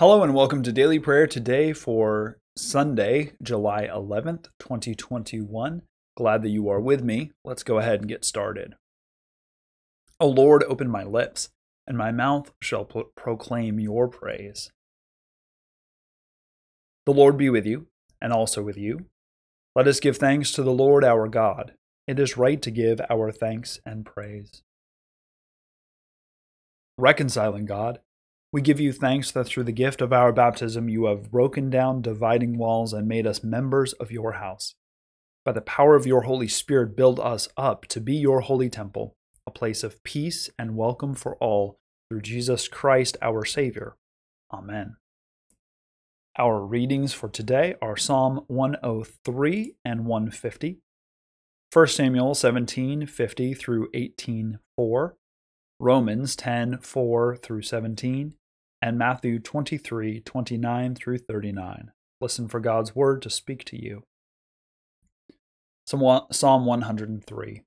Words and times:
Hello 0.00 0.24
and 0.24 0.34
welcome 0.34 0.64
to 0.64 0.72
Daily 0.72 0.98
Prayer 0.98 1.28
today 1.28 1.72
for 1.72 2.40
Sunday, 2.56 3.34
July 3.40 3.86
11th, 3.86 4.46
2021. 4.58 5.82
Glad 6.16 6.42
that 6.42 6.48
you 6.48 6.68
are 6.68 6.80
with 6.80 7.04
me. 7.04 7.30
Let's 7.44 7.62
go 7.62 7.78
ahead 7.78 8.00
and 8.00 8.08
get 8.08 8.24
started. 8.24 8.74
O 10.18 10.26
Lord, 10.26 10.64
open 10.64 10.90
my 10.90 11.04
lips, 11.04 11.50
and 11.86 11.96
my 11.96 12.10
mouth 12.10 12.50
shall 12.60 12.84
pro- 12.84 13.04
proclaim 13.16 13.78
your 13.78 14.08
praise. 14.08 14.72
The 17.06 17.12
Lord 17.12 17.36
be 17.36 17.48
with 17.48 17.64
you, 17.64 17.86
and 18.20 18.32
also 18.32 18.64
with 18.64 18.76
you. 18.76 19.06
Let 19.76 19.86
us 19.86 20.00
give 20.00 20.16
thanks 20.16 20.50
to 20.54 20.64
the 20.64 20.72
Lord 20.72 21.04
our 21.04 21.28
God. 21.28 21.74
It 22.08 22.18
is 22.18 22.36
right 22.36 22.60
to 22.62 22.72
give 22.72 23.00
our 23.08 23.30
thanks 23.30 23.78
and 23.86 24.04
praise. 24.04 24.64
Reconciling 26.98 27.66
God, 27.66 28.00
we 28.54 28.62
give 28.62 28.78
you 28.78 28.92
thanks 28.92 29.32
that 29.32 29.48
through 29.48 29.64
the 29.64 29.72
gift 29.72 30.00
of 30.00 30.12
our 30.12 30.32
baptism 30.32 30.88
you 30.88 31.06
have 31.06 31.32
broken 31.32 31.70
down 31.70 32.00
dividing 32.00 32.56
walls 32.56 32.92
and 32.92 33.08
made 33.08 33.26
us 33.26 33.42
members 33.42 33.94
of 33.94 34.12
your 34.12 34.34
house. 34.34 34.76
By 35.44 35.50
the 35.50 35.60
power 35.60 35.96
of 35.96 36.06
your 36.06 36.20
Holy 36.20 36.46
Spirit, 36.46 36.94
build 36.94 37.18
us 37.18 37.48
up 37.56 37.84
to 37.86 38.00
be 38.00 38.14
your 38.14 38.42
holy 38.42 38.70
temple, 38.70 39.16
a 39.44 39.50
place 39.50 39.82
of 39.82 40.00
peace 40.04 40.50
and 40.56 40.76
welcome 40.76 41.16
for 41.16 41.34
all 41.38 41.80
through 42.08 42.20
Jesus 42.20 42.68
Christ 42.68 43.16
our 43.20 43.44
Savior. 43.44 43.96
Amen. 44.52 44.98
Our 46.38 46.64
readings 46.64 47.12
for 47.12 47.28
today 47.28 47.74
are 47.82 47.96
Psalm 47.96 48.44
103 48.46 49.74
and 49.84 50.06
150, 50.06 50.78
1 51.72 51.86
Samuel 51.88 52.36
17 52.36 53.06
50 53.06 53.54
through 53.54 53.88
18 53.92 54.60
4, 54.76 55.16
Romans 55.80 56.36
10 56.36 56.78
4 56.78 57.36
through 57.36 57.62
17, 57.62 58.34
and 58.84 58.98
Matthew 58.98 59.38
23 59.38 60.20
29 60.20 60.94
through 60.94 61.16
39. 61.16 61.90
Listen 62.20 62.48
for 62.48 62.60
God's 62.60 62.94
word 62.94 63.22
to 63.22 63.30
speak 63.30 63.64
to 63.64 63.82
you. 63.82 64.04
Psalm 65.86 66.66
103 66.66 67.62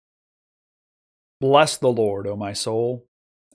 Bless 1.41 1.77
the 1.77 1.87
Lord, 1.87 2.27
O 2.27 2.35
my 2.35 2.53
soul, 2.53 3.07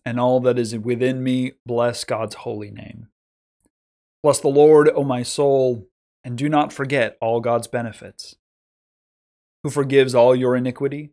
and 0.04 0.18
all 0.18 0.40
that 0.40 0.58
is 0.58 0.76
within 0.76 1.22
me, 1.22 1.52
bless 1.64 2.02
God's 2.02 2.34
holy 2.34 2.72
name. 2.72 3.06
Bless 4.24 4.40
the 4.40 4.48
Lord, 4.48 4.90
O 4.92 5.04
my 5.04 5.22
soul, 5.22 5.86
and 6.24 6.36
do 6.36 6.48
not 6.48 6.72
forget 6.72 7.16
all 7.20 7.40
God's 7.40 7.68
benefits. 7.68 8.34
Who 9.62 9.70
forgives 9.70 10.16
all 10.16 10.34
your 10.34 10.56
iniquity, 10.56 11.12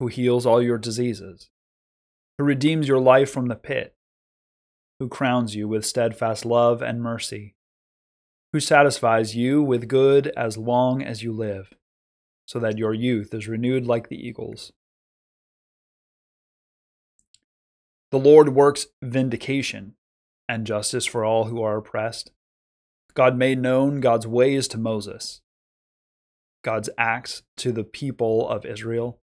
who 0.00 0.08
heals 0.08 0.46
all 0.46 0.60
your 0.60 0.78
diseases, 0.78 1.48
who 2.38 2.44
redeems 2.44 2.88
your 2.88 2.98
life 2.98 3.30
from 3.30 3.46
the 3.46 3.54
pit 3.54 3.94
who 5.00 5.08
crowns 5.08 5.56
you 5.56 5.66
with 5.66 5.84
steadfast 5.84 6.44
love 6.44 6.82
and 6.82 7.02
mercy, 7.02 7.54
who 8.52 8.60
satisfies 8.60 9.34
you 9.34 9.62
with 9.62 9.88
good 9.88 10.30
as 10.36 10.58
long 10.58 11.02
as 11.02 11.22
you 11.22 11.32
live, 11.32 11.72
so 12.46 12.60
that 12.60 12.76
your 12.76 12.92
youth 12.92 13.32
is 13.32 13.48
renewed 13.48 13.86
like 13.86 14.08
the 14.08 14.28
eagles. 14.28 14.72
The 18.10 18.18
Lord 18.18 18.50
works 18.50 18.88
vindication 19.02 19.94
and 20.46 20.66
justice 20.66 21.06
for 21.06 21.24
all 21.24 21.44
who 21.44 21.62
are 21.62 21.78
oppressed. 21.78 22.32
God 23.14 23.38
made 23.38 23.58
known 23.58 24.00
God's 24.00 24.26
ways 24.26 24.68
to 24.68 24.78
Moses, 24.78 25.40
God's 26.62 26.90
acts 26.98 27.42
to 27.56 27.72
the 27.72 27.84
people 27.84 28.46
of 28.46 28.66
Israel. 28.66 29.18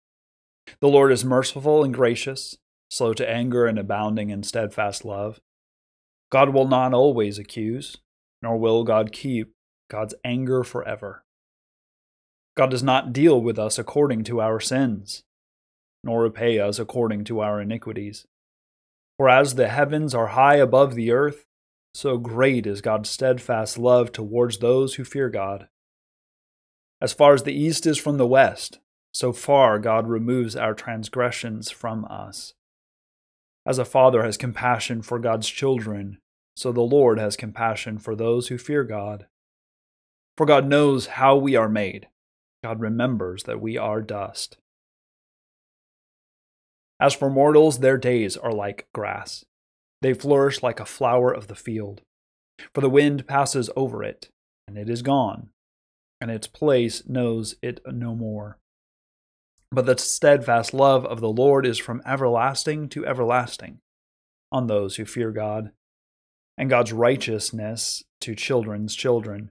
The 0.80 0.88
Lord 0.88 1.10
is 1.10 1.24
merciful 1.24 1.82
and 1.82 1.92
gracious, 1.92 2.58
slow 2.90 3.12
to 3.14 3.28
anger 3.28 3.66
and 3.66 3.78
abounding 3.78 4.30
in 4.30 4.44
steadfast 4.44 5.04
love. 5.04 5.40
God 6.34 6.48
will 6.48 6.66
not 6.66 6.92
always 6.92 7.38
accuse, 7.38 7.98
nor 8.42 8.58
will 8.58 8.82
God 8.82 9.12
keep 9.12 9.52
God's 9.88 10.16
anger 10.24 10.64
forever. 10.64 11.22
God 12.56 12.72
does 12.72 12.82
not 12.82 13.12
deal 13.12 13.40
with 13.40 13.56
us 13.56 13.78
according 13.78 14.24
to 14.24 14.40
our 14.40 14.58
sins, 14.58 15.22
nor 16.02 16.22
repay 16.22 16.58
us 16.58 16.80
according 16.80 17.22
to 17.26 17.38
our 17.38 17.60
iniquities. 17.60 18.26
For 19.16 19.28
as 19.28 19.54
the 19.54 19.68
heavens 19.68 20.12
are 20.12 20.26
high 20.26 20.56
above 20.56 20.96
the 20.96 21.12
earth, 21.12 21.44
so 21.94 22.18
great 22.18 22.66
is 22.66 22.80
God's 22.80 23.10
steadfast 23.10 23.78
love 23.78 24.10
towards 24.10 24.58
those 24.58 24.96
who 24.96 25.04
fear 25.04 25.30
God. 25.30 25.68
As 27.00 27.12
far 27.12 27.34
as 27.34 27.44
the 27.44 27.54
east 27.54 27.86
is 27.86 27.96
from 27.96 28.18
the 28.18 28.26
west, 28.26 28.80
so 29.12 29.32
far 29.32 29.78
God 29.78 30.08
removes 30.08 30.56
our 30.56 30.74
transgressions 30.74 31.70
from 31.70 32.04
us. 32.06 32.54
As 33.64 33.78
a 33.78 33.84
father 33.84 34.24
has 34.24 34.36
compassion 34.36 35.00
for 35.00 35.20
God's 35.20 35.48
children, 35.48 36.18
so 36.56 36.72
the 36.72 36.80
Lord 36.80 37.18
has 37.18 37.36
compassion 37.36 37.98
for 37.98 38.14
those 38.14 38.48
who 38.48 38.58
fear 38.58 38.84
God. 38.84 39.26
For 40.36 40.46
God 40.46 40.66
knows 40.66 41.06
how 41.06 41.36
we 41.36 41.56
are 41.56 41.68
made. 41.68 42.08
God 42.62 42.80
remembers 42.80 43.44
that 43.44 43.60
we 43.60 43.76
are 43.76 44.00
dust. 44.00 44.56
As 47.00 47.14
for 47.14 47.28
mortals, 47.28 47.80
their 47.80 47.98
days 47.98 48.36
are 48.36 48.52
like 48.52 48.88
grass. 48.94 49.44
They 50.00 50.14
flourish 50.14 50.62
like 50.62 50.80
a 50.80 50.86
flower 50.86 51.32
of 51.32 51.48
the 51.48 51.54
field. 51.54 52.02
For 52.72 52.80
the 52.80 52.90
wind 52.90 53.26
passes 53.26 53.68
over 53.76 54.02
it, 54.02 54.28
and 54.68 54.78
it 54.78 54.88
is 54.88 55.02
gone, 55.02 55.48
and 56.20 56.30
its 56.30 56.46
place 56.46 57.06
knows 57.06 57.56
it 57.62 57.80
no 57.86 58.14
more. 58.14 58.58
But 59.72 59.86
the 59.86 59.98
steadfast 59.98 60.72
love 60.72 61.04
of 61.04 61.20
the 61.20 61.30
Lord 61.30 61.66
is 61.66 61.78
from 61.78 62.00
everlasting 62.06 62.88
to 62.90 63.04
everlasting 63.04 63.80
on 64.52 64.68
those 64.68 64.96
who 64.96 65.04
fear 65.04 65.32
God 65.32 65.72
and 66.56 66.70
God's 66.70 66.92
righteousness 66.92 68.04
to 68.20 68.34
children's 68.34 68.94
children, 68.94 69.50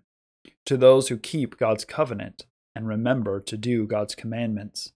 to 0.66 0.78
those 0.78 1.10
who 1.10 1.18
keep 1.18 1.58
God's 1.58 1.86
covenant 1.86 2.46
and 2.76 2.88
remember 2.88 3.40
to 3.42 3.58
do 3.58 3.86
God's 3.86 4.16
commandments. 4.16 4.94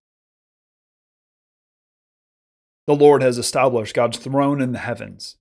The 2.87 2.95
Lord 2.95 3.21
has 3.21 3.37
established 3.37 3.93
God's 3.93 4.17
throne 4.17 4.61
in 4.61 4.71
the 4.71 4.79
heavens, 4.79 5.35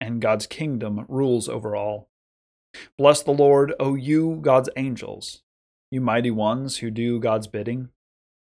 and 0.00 0.20
God's 0.20 0.46
kingdom 0.46 1.06
rules 1.08 1.48
over 1.48 1.76
all. 1.76 2.08
Bless 2.96 3.22
the 3.22 3.30
Lord, 3.30 3.72
O 3.78 3.94
you, 3.94 4.40
God's 4.42 4.68
angels, 4.76 5.42
you 5.90 6.00
mighty 6.00 6.30
ones 6.30 6.78
who 6.78 6.90
do 6.90 7.20
God's 7.20 7.46
bidding, 7.46 7.90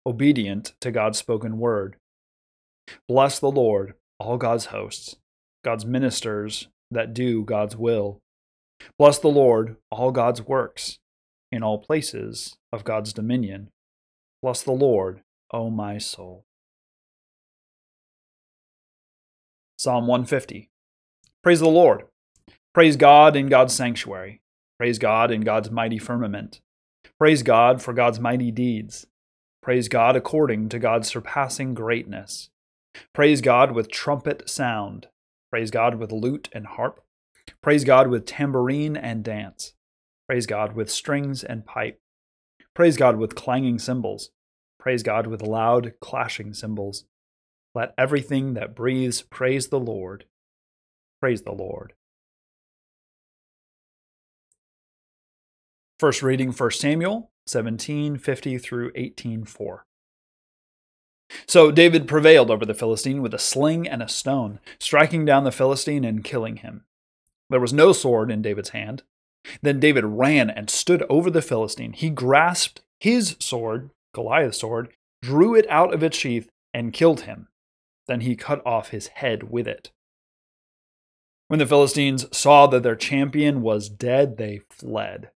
obedient 0.07 0.73
to 0.81 0.91
God's 0.91 1.19
spoken 1.19 1.59
word. 1.59 1.97
Bless 3.07 3.39
the 3.39 3.51
Lord, 3.51 3.95
all 4.19 4.39
God's 4.39 4.67
hosts, 4.67 5.17
God's 5.63 5.85
ministers 5.85 6.69
that 6.91 7.15
do 7.15 7.45
God's 7.45 7.77
will. 7.77 8.21
Bless 8.99 9.19
the 9.19 9.29
Lord, 9.29 9.77
all 9.91 10.11
God's 10.13 10.43
works, 10.43 10.99
in 11.51 11.63
all 11.63 11.79
places 11.79 12.57
of 12.73 12.85
God's 12.85 13.13
dominion. 13.13 13.71
Bless 14.43 14.63
the 14.63 14.73
Lord, 14.73 15.23
O 15.53 15.71
my 15.71 15.99
soul. 15.99 16.45
Psalm 19.79 20.07
150. 20.07 20.71
Praise 21.43 21.61
the 21.61 21.69
Lord. 21.69 22.05
Praise 22.75 22.97
God 22.97 23.37
in 23.37 23.49
God's 23.49 23.75
sanctuary. 23.75 24.41
Praise 24.79 24.99
God 24.99 25.31
in 25.31 25.41
God's 25.41 25.71
mighty 25.71 25.99
firmament. 25.99 26.61
Praise 27.19 27.43
God 27.43 27.83
for 27.83 27.93
God's 27.93 28.21
mighty 28.21 28.51
deeds. 28.51 29.07
Praise 29.63 29.89
God 29.89 30.17
according 30.17 30.69
to 30.69 30.79
God's 30.79 31.09
surpassing 31.09 31.75
greatness. 31.75 32.51
Praise 33.13 33.41
God 33.41 33.73
with 33.73 33.91
trumpet 33.91 34.49
sound. 34.49 35.09
Praise 35.51 35.71
God 35.71 35.95
with 35.97 36.13
lute 36.13 36.49
and 36.53 36.67
harp. 36.67 37.01
Praise 37.63 37.85
God 37.85 38.09
with 38.09 38.27
tambourine 38.27 38.97
and 38.97 39.25
dance. 39.25 39.73
Praise 40.27 40.47
God 40.47 40.75
with 40.75 40.91
strings 40.91 41.43
and 41.43 41.65
pipe. 41.65 42.01
Praise 42.75 42.97
God 42.97 43.17
with 43.17 43.35
clanging 43.35 43.79
cymbals. 43.79 44.31
Praise 44.79 45.03
God 45.03 45.27
with 45.27 45.43
loud 45.43 45.95
clashing 46.01 46.53
cymbals. 46.53 47.05
Let 47.75 47.95
everything 47.97 48.55
that 48.55 48.75
breathes 48.75 49.23
praise 49.23 49.69
the 49.69 49.81
Lord. 49.81 50.27
Praise 51.21 51.43
the 51.43 51.53
Lord. 51.53 51.95
First 55.99 56.23
reading 56.23 56.53
1 56.53 56.71
Samuel 56.71 57.33
1750 57.47 58.59
through 58.59 58.93
18:4. 58.95 59.88
So 61.47 61.71
David 61.71 62.09
prevailed 62.09 62.51
over 62.51 62.65
the 62.65 62.75
Philistine 62.75 63.23
with 63.23 63.35
a 63.35 63.39
sling 63.39 63.87
and 63.87 64.03
a 64.03 64.09
stone, 64.09 64.61
striking 64.79 65.25
down 65.25 65.45
the 65.45 65.53
Philistine 65.53 66.05
and 66.05 66.25
killing 66.25 66.57
him. 66.57 66.85
There 67.51 67.61
was 67.61 67.73
no 67.73 67.93
sword 67.93 68.31
in 68.31 68.43
David's 68.43 68.71
hand. 68.71 69.03
Then 69.63 69.81
David 69.81 70.05
ran 70.05 70.51
and 70.51 70.69
stood 70.69 71.05
over 71.09 71.31
the 71.31 71.43
Philistine. 71.43 71.93
He 71.93 72.11
grasped 72.11 72.83
his 73.01 73.37
sword, 73.39 73.91
Goliath's 74.15 74.61
sword, 74.61 74.89
drew 75.23 75.55
it 75.55 75.69
out 75.71 75.95
of 75.95 76.03
its 76.03 76.17
sheath, 76.17 76.49
and 76.75 76.93
killed 76.93 77.23
him. 77.23 77.49
Then 78.07 78.21
he 78.21 78.37
cut 78.37 78.65
off 78.67 78.89
his 78.89 79.09
head 79.09 79.51
with 79.51 79.67
it. 79.67 79.91
When 81.49 81.59
the 81.59 81.67
Philistines 81.67 82.27
saw 82.37 82.67
that 82.67 82.83
their 82.83 82.97
champion 82.97 83.63
was 83.63 83.89
dead, 83.89 84.37
they 84.37 84.61
fled. 84.71 85.31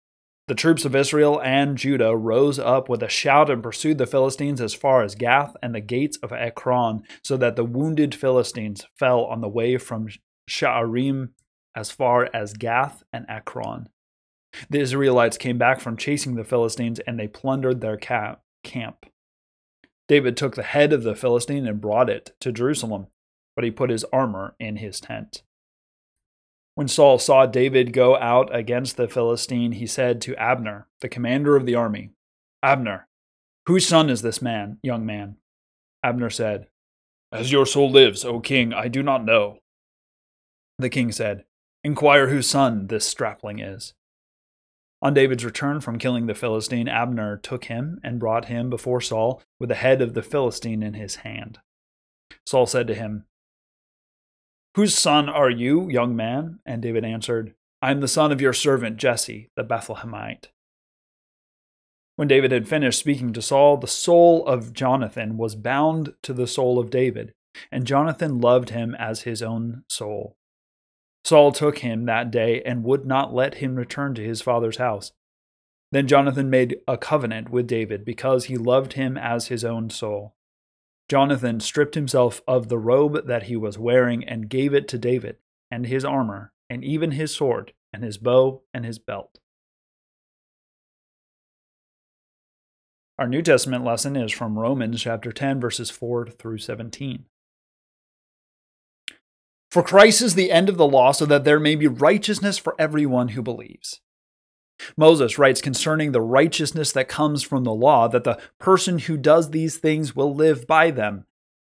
The 0.49 0.55
troops 0.55 0.87
of 0.87 0.97
Israel 0.97 1.39
and 1.43 1.77
Judah 1.77 2.17
rose 2.17 2.59
up 2.59 2.89
with 2.89 3.03
a 3.03 3.09
shout 3.09 3.51
and 3.51 3.63
pursued 3.63 3.99
the 3.99 4.07
Philistines 4.07 4.63
as 4.63 4.73
far 4.73 5.03
as 5.03 5.15
Gath 5.15 5.55
and 5.63 5.75
the 5.75 5.81
gates 5.81 6.17
of 6.23 6.33
Ekron, 6.33 7.03
so 7.23 7.37
that 7.37 7.55
the 7.55 7.65
wounded 7.65 8.15
Philistines 8.15 8.87
fell 8.99 9.27
on 9.27 9.43
the 9.43 9.49
way 9.49 9.77
from 9.77 10.09
Shaaraim 10.49 11.33
as 11.75 11.91
far 11.91 12.31
as 12.33 12.55
Gath 12.55 13.03
and 13.13 13.27
Ekron. 13.29 13.91
The 14.71 14.81
Israelites 14.81 15.37
came 15.37 15.59
back 15.59 15.81
from 15.81 15.99
chasing 15.99 16.35
the 16.35 16.45
Philistines 16.45 16.99
and 17.01 17.21
they 17.21 17.29
plundered 17.29 17.83
their 17.83 17.99
camp. 17.99 18.41
David 20.09 20.35
took 20.39 20.55
the 20.55 20.63
head 20.63 20.95
of 20.95 21.03
the 21.03 21.15
Philistine 21.15 21.67
and 21.67 21.79
brought 21.79 22.09
it 22.09 22.35
to 22.41 22.53
Jerusalem, 22.53 23.09
but 23.55 23.67
he 23.67 23.71
put 23.71 23.91
his 23.91 24.05
armor 24.15 24.55
in 24.59 24.77
his 24.77 24.99
tent. 24.99 25.43
When 26.79 26.87
Saul 26.87 27.19
saw 27.19 27.45
David 27.45 27.93
go 27.93 28.17
out 28.19 28.55
against 28.55 28.97
the 28.97 29.09
Philistine, 29.09 29.73
he 29.73 29.87
said 29.89 30.21
to 30.21 30.37
Abner, 30.37 30.87
the 31.01 31.09
commander 31.09 31.57
of 31.57 31.67
the 31.67 31.75
army, 31.75 32.11
Abner, 32.63 33.09
whose 33.67 33.85
son 33.85 34.09
is 34.09 34.23
this 34.23 34.41
man, 34.41 34.79
young 34.81 35.05
man? 35.05 35.39
Abner 36.05 36.31
said, 36.31 36.69
As 37.33 37.51
your 37.51 37.67
soul 37.67 37.91
lives, 37.91 38.25
O 38.25 38.39
king, 38.39 38.73
I 38.73 38.87
do 38.87 39.03
not 39.03 39.25
know. 39.25 39.59
The 40.79 40.89
king 40.89 41.11
said, 41.11 41.47
Inquire 41.83 42.29
whose 42.29 42.49
son 42.49 42.87
this 42.87 43.05
strapling 43.05 43.59
is. 43.59 43.95
On 45.03 45.13
David's 45.13 45.45
return 45.45 45.81
from 45.81 45.99
killing 45.99 46.27
the 46.27 46.35
Philistine, 46.37 46.87
Abner 46.87 47.39
took 47.39 47.65
him 47.65 47.99
and 48.05 48.21
brought 48.21 48.45
him 48.45 48.71
before 48.71 49.01
Saul 49.01 49.43
with 49.59 49.71
the 49.71 49.75
head 49.75 50.01
of 50.01 50.15
the 50.15 50.23
Philistine 50.23 50.85
in 50.85 50.95
his 50.95 51.17
hand. 51.17 51.59
Saul 52.47 52.67
said 52.67 52.87
to 52.87 52.95
him, 52.95 53.25
Whose 54.79 54.97
son 54.97 55.29
are 55.29 55.51
you, 55.51 55.91
young 55.91 56.15
man? 56.15 56.61
And 56.65 56.81
David 56.81 57.05
answered, 57.05 57.53
I 57.83 57.91
am 57.91 57.99
the 57.99 58.07
son 58.07 58.31
of 58.31 58.41
your 58.41 58.53
servant 58.53 58.97
Jesse, 58.97 59.51
the 59.57 59.65
Bethlehemite. 59.65 60.51
When 62.15 62.29
David 62.29 62.53
had 62.53 62.69
finished 62.69 63.01
speaking 63.01 63.33
to 63.33 63.43
Saul, 63.43 63.79
the 63.79 63.89
soul 63.89 64.47
of 64.47 64.73
Jonathan 64.73 65.37
was 65.37 65.57
bound 65.57 66.15
to 66.23 66.33
the 66.33 66.47
soul 66.47 66.79
of 66.79 66.91
David, 66.91 67.35
and 67.73 67.89
Jonathan 67.89 68.41
loved 68.41 68.71
him 68.71 68.95
as 68.95 69.23
his 69.23 69.43
own 69.43 69.83
soul. 69.89 70.37
Saul 71.25 71.51
took 71.51 71.79
him 71.79 72.05
that 72.05 72.31
day 72.31 72.63
and 72.63 72.85
would 72.85 73.05
not 73.05 73.35
let 73.35 73.57
him 73.57 73.75
return 73.75 74.15
to 74.15 74.25
his 74.25 74.43
father's 74.43 74.77
house. 74.77 75.11
Then 75.91 76.07
Jonathan 76.07 76.51
made 76.51 76.77
a 76.87 76.97
covenant 76.97 77.49
with 77.49 77.67
David 77.67 78.05
because 78.05 78.45
he 78.45 78.57
loved 78.57 78.93
him 78.93 79.19
as 79.19 79.49
his 79.49 79.65
own 79.65 79.91
soul. 79.91 80.37
Jonathan 81.09 81.59
stripped 81.59 81.95
himself 81.95 82.43
of 82.47 82.69
the 82.69 82.79
robe 82.79 83.27
that 83.27 83.45
he 83.45 83.57
was 83.57 83.79
wearing 83.79 84.23
and 84.25 84.51
gave 84.51 84.75
it 84.75 84.87
to 84.89 84.99
David, 84.99 85.37
and 85.71 85.87
his 85.87 86.05
armor, 86.05 86.53
and 86.69 86.85
even 86.85 87.13
his 87.13 87.35
sword, 87.35 87.73
and 87.93 88.05
his 88.05 88.19
bow, 88.19 88.63
and 88.75 88.85
his 88.85 88.99
belt. 88.99 89.39
Our 93.19 93.27
New 93.27 93.43
Testament 93.43 93.85
lesson 93.85 94.17
is 94.17 94.31
from 94.31 94.59
Romans 94.59 95.03
chapter 95.03 95.33
10 95.33 95.61
verses 95.61 95.91
4 95.91 96.27
through 96.27 96.59
17. 96.59 97.25
For 99.71 99.83
Christ 99.83 100.23
is 100.23 100.35
the 100.35 100.53
end 100.53 100.69
of 100.69 100.77
the 100.77 100.87
law 100.87 101.13
so 101.13 101.27
that 101.27 101.45
there 101.45 101.59
may 101.59 101.75
be 101.75 101.89
righteousness 101.89 102.59
for 102.59 102.75
everyone 102.79 103.29
who 103.29 103.43
believes. 103.43 104.01
Moses 104.97 105.39
writes 105.39 105.61
concerning 105.61 106.13
the 106.13 106.21
righteousness 106.21 106.93
that 106.93 107.09
comes 107.09 107.43
from 107.43 107.65
the 107.65 107.75
law 107.75 108.09
that 108.09 108.25
the 108.25 108.41
person 108.59 108.99
who 108.99 109.17
does 109.17 109.51
these 109.51 109.77
things 109.79 110.15
will 110.15 110.35
live 110.35 110.67
by 110.67 110.91
them. 110.91 111.25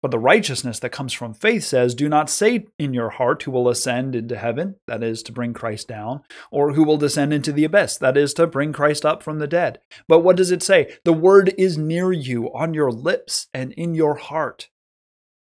But 0.05 0.11
the 0.11 0.19
righteousness 0.19 0.81
that 0.81 0.91
comes 0.91 1.15
from 1.15 1.33
faith 1.33 1.65
says, 1.65 1.95
Do 1.95 2.11
not 2.11 2.29
say 2.29 2.67
in 2.79 2.93
your 2.93 3.09
heart 3.09 3.45
who 3.45 3.51
will 3.51 3.71
ascend 3.71 4.15
into 4.15 4.37
heaven, 4.37 4.77
that 4.87 5.03
is, 5.03 5.23
to 5.23 5.33
bring 5.33 5.55
Christ 5.55 5.89
down, 5.89 6.21
or 6.51 6.75
who 6.75 6.85
will 6.85 6.99
descend 6.99 7.33
into 7.33 7.53
the 7.53 7.65
abyss, 7.65 7.97
that 7.97 8.19
is, 8.19 8.35
to 8.35 8.47
bring 8.47 8.75
Christ 8.75 9.07
up 9.07 9.23
from 9.23 9.39
the 9.39 9.47
dead. 9.47 9.79
But 10.07 10.21
what 10.21 10.37
does 10.37 10.51
it 10.51 10.63
say? 10.63 10.99
The 11.05 11.15
word 11.15 11.55
is 11.57 11.79
near 11.79 12.13
you, 12.13 12.53
on 12.55 12.75
your 12.75 12.93
lips 12.93 13.49
and 13.55 13.73
in 13.73 13.95
your 13.95 14.17
heart. 14.17 14.69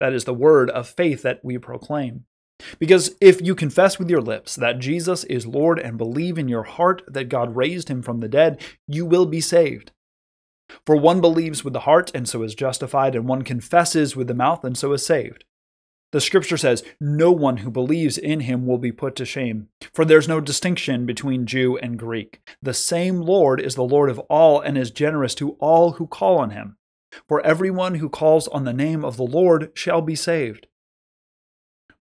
That 0.01 0.11
is 0.11 0.25
the 0.25 0.33
word 0.33 0.69
of 0.69 0.89
faith 0.89 1.21
that 1.21 1.39
we 1.41 1.57
proclaim. 1.57 2.25
Because 2.77 3.15
if 3.21 3.41
you 3.41 3.55
confess 3.55 3.97
with 3.97 4.09
your 4.09 4.21
lips 4.21 4.55
that 4.55 4.79
Jesus 4.79 5.23
is 5.25 5.45
Lord 5.45 5.79
and 5.79 5.97
believe 5.97 6.37
in 6.37 6.47
your 6.47 6.63
heart 6.63 7.01
that 7.07 7.29
God 7.29 7.55
raised 7.55 7.89
him 7.89 8.01
from 8.01 8.19
the 8.19 8.27
dead, 8.27 8.61
you 8.87 9.05
will 9.05 9.25
be 9.25 9.41
saved. 9.41 9.91
For 10.85 10.95
one 10.95 11.21
believes 11.21 11.63
with 11.63 11.73
the 11.73 11.81
heart 11.81 12.11
and 12.13 12.27
so 12.27 12.43
is 12.43 12.53
justified, 12.53 13.15
and 13.15 13.27
one 13.27 13.41
confesses 13.41 14.15
with 14.15 14.27
the 14.27 14.33
mouth 14.33 14.63
and 14.63 14.77
so 14.77 14.93
is 14.93 15.05
saved. 15.05 15.45
The 16.11 16.21
scripture 16.21 16.57
says, 16.57 16.83
No 16.99 17.31
one 17.31 17.57
who 17.57 17.69
believes 17.69 18.17
in 18.17 18.41
him 18.41 18.65
will 18.65 18.79
be 18.79 18.91
put 18.91 19.15
to 19.17 19.25
shame, 19.25 19.69
for 19.93 20.05
there's 20.05 20.27
no 20.27 20.39
distinction 20.39 21.05
between 21.05 21.45
Jew 21.45 21.77
and 21.77 21.99
Greek. 21.99 22.41
The 22.61 22.73
same 22.73 23.21
Lord 23.21 23.61
is 23.61 23.75
the 23.75 23.83
Lord 23.83 24.09
of 24.09 24.19
all 24.21 24.59
and 24.59 24.77
is 24.77 24.89
generous 24.89 25.35
to 25.35 25.51
all 25.59 25.93
who 25.93 26.07
call 26.07 26.39
on 26.39 26.49
him. 26.49 26.77
For 27.27 27.45
everyone 27.45 27.95
who 27.95 28.09
calls 28.09 28.47
on 28.47 28.63
the 28.63 28.73
name 28.73 29.05
of 29.05 29.17
the 29.17 29.23
Lord 29.23 29.71
shall 29.75 30.01
be 30.01 30.15
saved. 30.15 30.67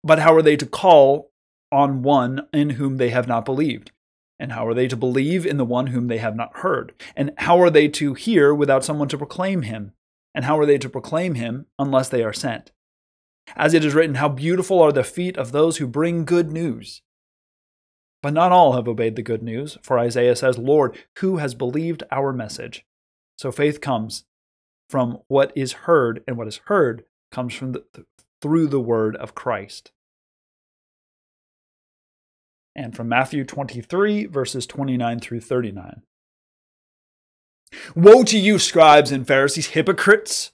But 0.05 0.19
how 0.19 0.35
are 0.35 0.43
they 0.43 0.55
to 0.57 0.67
call 0.67 1.31
on 1.71 2.03
one 2.03 2.47
in 2.53 2.71
whom 2.71 2.97
they 2.97 3.09
have 3.09 3.27
not 3.27 3.43
believed? 3.43 3.91
And 4.37 4.51
how 4.51 4.67
are 4.67 4.73
they 4.75 4.87
to 4.87 4.95
believe 4.95 5.47
in 5.47 5.57
the 5.57 5.65
one 5.65 5.87
whom 5.87 6.07
they 6.07 6.19
have 6.19 6.35
not 6.35 6.57
heard? 6.57 6.93
And 7.15 7.31
how 7.37 7.59
are 7.59 7.71
they 7.71 7.87
to 7.87 8.13
hear 8.13 8.53
without 8.53 8.85
someone 8.85 9.07
to 9.07 9.17
proclaim 9.17 9.63
him? 9.63 9.93
And 10.35 10.45
how 10.45 10.59
are 10.59 10.65
they 10.65 10.77
to 10.77 10.89
proclaim 10.89 11.33
him 11.35 11.65
unless 11.79 12.09
they 12.09 12.23
are 12.23 12.33
sent? 12.33 12.71
As 13.55 13.73
it 13.73 13.83
is 13.83 13.95
written, 13.95 14.15
How 14.15 14.29
beautiful 14.29 14.79
are 14.79 14.91
the 14.91 15.03
feet 15.03 15.37
of 15.37 15.51
those 15.51 15.77
who 15.77 15.87
bring 15.87 16.23
good 16.23 16.51
news. 16.51 17.01
But 18.21 18.33
not 18.33 18.51
all 18.51 18.73
have 18.73 18.87
obeyed 18.87 19.15
the 19.15 19.23
good 19.23 19.41
news, 19.41 19.77
for 19.81 19.97
Isaiah 19.97 20.35
says, 20.35 20.57
Lord, 20.57 20.97
who 21.19 21.37
has 21.37 21.55
believed 21.55 22.03
our 22.11 22.31
message? 22.31 22.85
So 23.37 23.51
faith 23.51 23.81
comes 23.81 24.25
from 24.87 25.19
what 25.27 25.51
is 25.55 25.73
heard, 25.73 26.23
and 26.27 26.37
what 26.37 26.47
is 26.47 26.61
heard 26.65 27.05
comes 27.31 27.55
from 27.55 27.71
the, 27.71 27.85
through 28.41 28.67
the 28.67 28.79
word 28.79 29.15
of 29.15 29.33
Christ 29.33 29.91
and 32.75 32.95
from 32.95 33.09
Matthew 33.09 33.43
23, 33.43 34.25
verses 34.25 34.65
29 34.67 35.19
through 35.19 35.41
39. 35.41 36.01
Woe 37.95 38.23
to 38.23 38.37
you, 38.37 38.59
scribes 38.59 39.11
and 39.11 39.27
Pharisees, 39.27 39.67
hypocrites! 39.67 40.51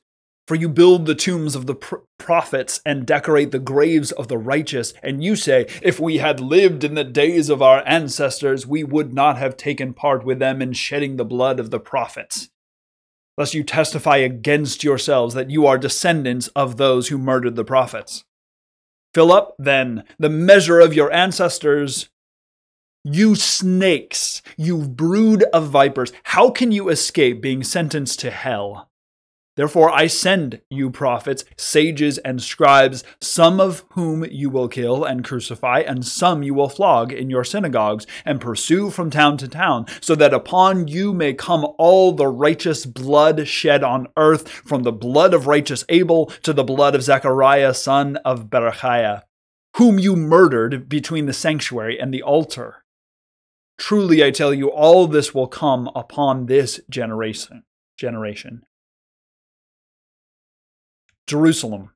For 0.47 0.55
you 0.55 0.69
build 0.69 1.05
the 1.05 1.15
tombs 1.15 1.55
of 1.55 1.65
the 1.65 1.75
pr- 1.75 1.97
prophets 2.17 2.81
and 2.85 3.05
decorate 3.05 3.51
the 3.51 3.59
graves 3.59 4.11
of 4.11 4.27
the 4.27 4.37
righteous, 4.37 4.93
and 5.01 5.23
you 5.23 5.35
say, 5.35 5.65
If 5.81 5.99
we 5.99 6.17
had 6.17 6.39
lived 6.39 6.83
in 6.83 6.95
the 6.95 7.03
days 7.03 7.49
of 7.49 7.61
our 7.61 7.83
ancestors, 7.87 8.67
we 8.67 8.83
would 8.83 9.13
not 9.13 9.37
have 9.37 9.55
taken 9.55 9.93
part 9.93 10.25
with 10.25 10.39
them 10.39 10.61
in 10.61 10.73
shedding 10.73 11.15
the 11.15 11.25
blood 11.25 11.59
of 11.59 11.69
the 11.69 11.79
prophets. 11.79 12.49
Lest 13.37 13.53
you 13.53 13.63
testify 13.63 14.17
against 14.17 14.83
yourselves 14.83 15.33
that 15.35 15.49
you 15.49 15.65
are 15.65 15.77
descendants 15.77 16.47
of 16.49 16.77
those 16.77 17.07
who 17.07 17.17
murdered 17.17 17.55
the 17.55 17.63
prophets. 17.63 18.25
Fill 19.13 19.31
up, 19.31 19.55
then, 19.57 20.03
the 20.19 20.29
measure 20.29 20.79
of 20.79 20.93
your 20.93 21.11
ancestors. 21.13 22.09
You 23.03 23.33
snakes, 23.33 24.43
you 24.57 24.77
brood 24.77 25.43
of 25.53 25.69
vipers, 25.69 26.13
how 26.21 26.51
can 26.51 26.71
you 26.71 26.89
escape 26.89 27.41
being 27.41 27.63
sentenced 27.63 28.19
to 28.19 28.29
hell? 28.29 28.89
Therefore, 29.57 29.89
I 29.89 30.05
send 30.05 30.61
you 30.69 30.91
prophets, 30.91 31.43
sages, 31.57 32.19
and 32.19 32.43
scribes, 32.43 33.03
some 33.19 33.59
of 33.59 33.83
whom 33.93 34.23
you 34.25 34.51
will 34.51 34.67
kill 34.67 35.03
and 35.03 35.23
crucify, 35.23 35.79
and 35.79 36.05
some 36.05 36.43
you 36.43 36.53
will 36.53 36.69
flog 36.69 37.11
in 37.11 37.31
your 37.31 37.43
synagogues 37.43 38.05
and 38.23 38.39
pursue 38.39 38.91
from 38.91 39.09
town 39.09 39.35
to 39.37 39.47
town, 39.47 39.87
so 39.99 40.13
that 40.13 40.33
upon 40.33 40.87
you 40.87 41.11
may 41.11 41.33
come 41.33 41.65
all 41.79 42.11
the 42.11 42.27
righteous 42.27 42.85
blood 42.85 43.47
shed 43.47 43.83
on 43.83 44.07
earth, 44.15 44.47
from 44.47 44.83
the 44.83 44.93
blood 44.93 45.33
of 45.33 45.47
righteous 45.47 45.83
Abel 45.89 46.27
to 46.43 46.53
the 46.53 46.63
blood 46.63 46.93
of 46.93 47.01
Zechariah, 47.01 47.73
son 47.73 48.17
of 48.17 48.45
Barachiah, 48.51 49.23
whom 49.77 49.97
you 49.97 50.15
murdered 50.15 50.87
between 50.87 51.25
the 51.25 51.33
sanctuary 51.33 51.99
and 51.99 52.13
the 52.13 52.21
altar. 52.21 52.80
Truly, 53.81 54.23
I 54.23 54.29
tell 54.29 54.53
you, 54.53 54.69
all 54.69 55.07
this 55.07 55.33
will 55.33 55.47
come 55.47 55.89
upon 55.95 56.45
this 56.45 56.79
generation. 56.87 57.63
Generation. 57.97 58.63
Jerusalem. 61.25 61.89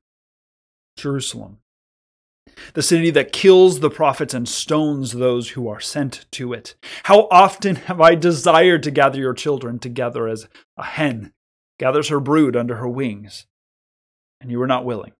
Jerusalem. 0.96 1.58
The 2.74 2.82
city 2.82 3.10
that 3.10 3.32
kills 3.32 3.78
the 3.78 3.88
prophets 3.88 4.34
and 4.34 4.48
stones 4.48 5.12
those 5.12 5.50
who 5.50 5.68
are 5.68 5.78
sent 5.78 6.26
to 6.32 6.52
it. 6.52 6.74
How 7.04 7.28
often 7.30 7.76
have 7.76 8.00
I 8.00 8.16
desired 8.16 8.82
to 8.82 8.90
gather 8.90 9.20
your 9.20 9.32
children 9.32 9.78
together 9.78 10.26
as 10.26 10.48
a 10.76 10.82
hen 10.82 11.34
gathers 11.78 12.08
her 12.08 12.18
brood 12.18 12.56
under 12.56 12.78
her 12.78 12.88
wings, 12.88 13.46
and 14.40 14.50
you 14.50 14.58
were 14.58 14.66
not 14.66 14.84
willing. 14.84 15.12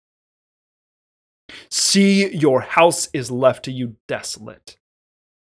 See, 1.71 2.29
your 2.35 2.63
house 2.63 3.09
is 3.13 3.31
left 3.31 3.65
to 3.67 3.73
you 3.73 3.95
desolate. 4.09 4.79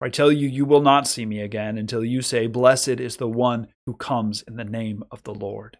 I 0.04 0.10
tell 0.10 0.32
you, 0.32 0.48
you 0.48 0.66
will 0.66 0.82
not 0.82 1.08
see 1.08 1.26
me 1.26 1.40
again 1.40 1.78
until 1.78 2.04
you 2.04 2.22
say, 2.22 2.48
Blessed 2.48 3.00
is 3.00 3.18
the 3.18 3.28
one 3.28 3.68
who 3.86 3.96
comes 3.96 4.42
in 4.42 4.58
the 4.58 4.64
name 4.64 5.04
of 5.12 5.24
the 5.24 5.34
Lord. 5.34 5.78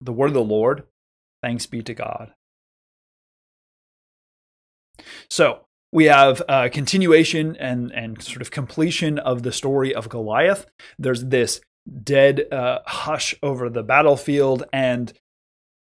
the 0.00 0.12
word 0.12 0.28
of 0.28 0.34
the 0.34 0.42
Lord. 0.42 0.84
Thanks 1.42 1.66
be 1.66 1.82
to 1.82 1.94
God. 1.94 2.32
So 5.30 5.66
we 5.92 6.06
have 6.06 6.42
a 6.48 6.68
continuation 6.70 7.56
and, 7.56 7.92
and 7.92 8.22
sort 8.22 8.42
of 8.42 8.50
completion 8.50 9.18
of 9.18 9.42
the 9.42 9.52
story 9.52 9.94
of 9.94 10.08
Goliath. 10.08 10.66
There's 10.98 11.26
this 11.26 11.60
dead 12.02 12.52
uh, 12.52 12.80
hush 12.86 13.34
over 13.42 13.68
the 13.68 13.82
battlefield, 13.82 14.64
and 14.72 15.12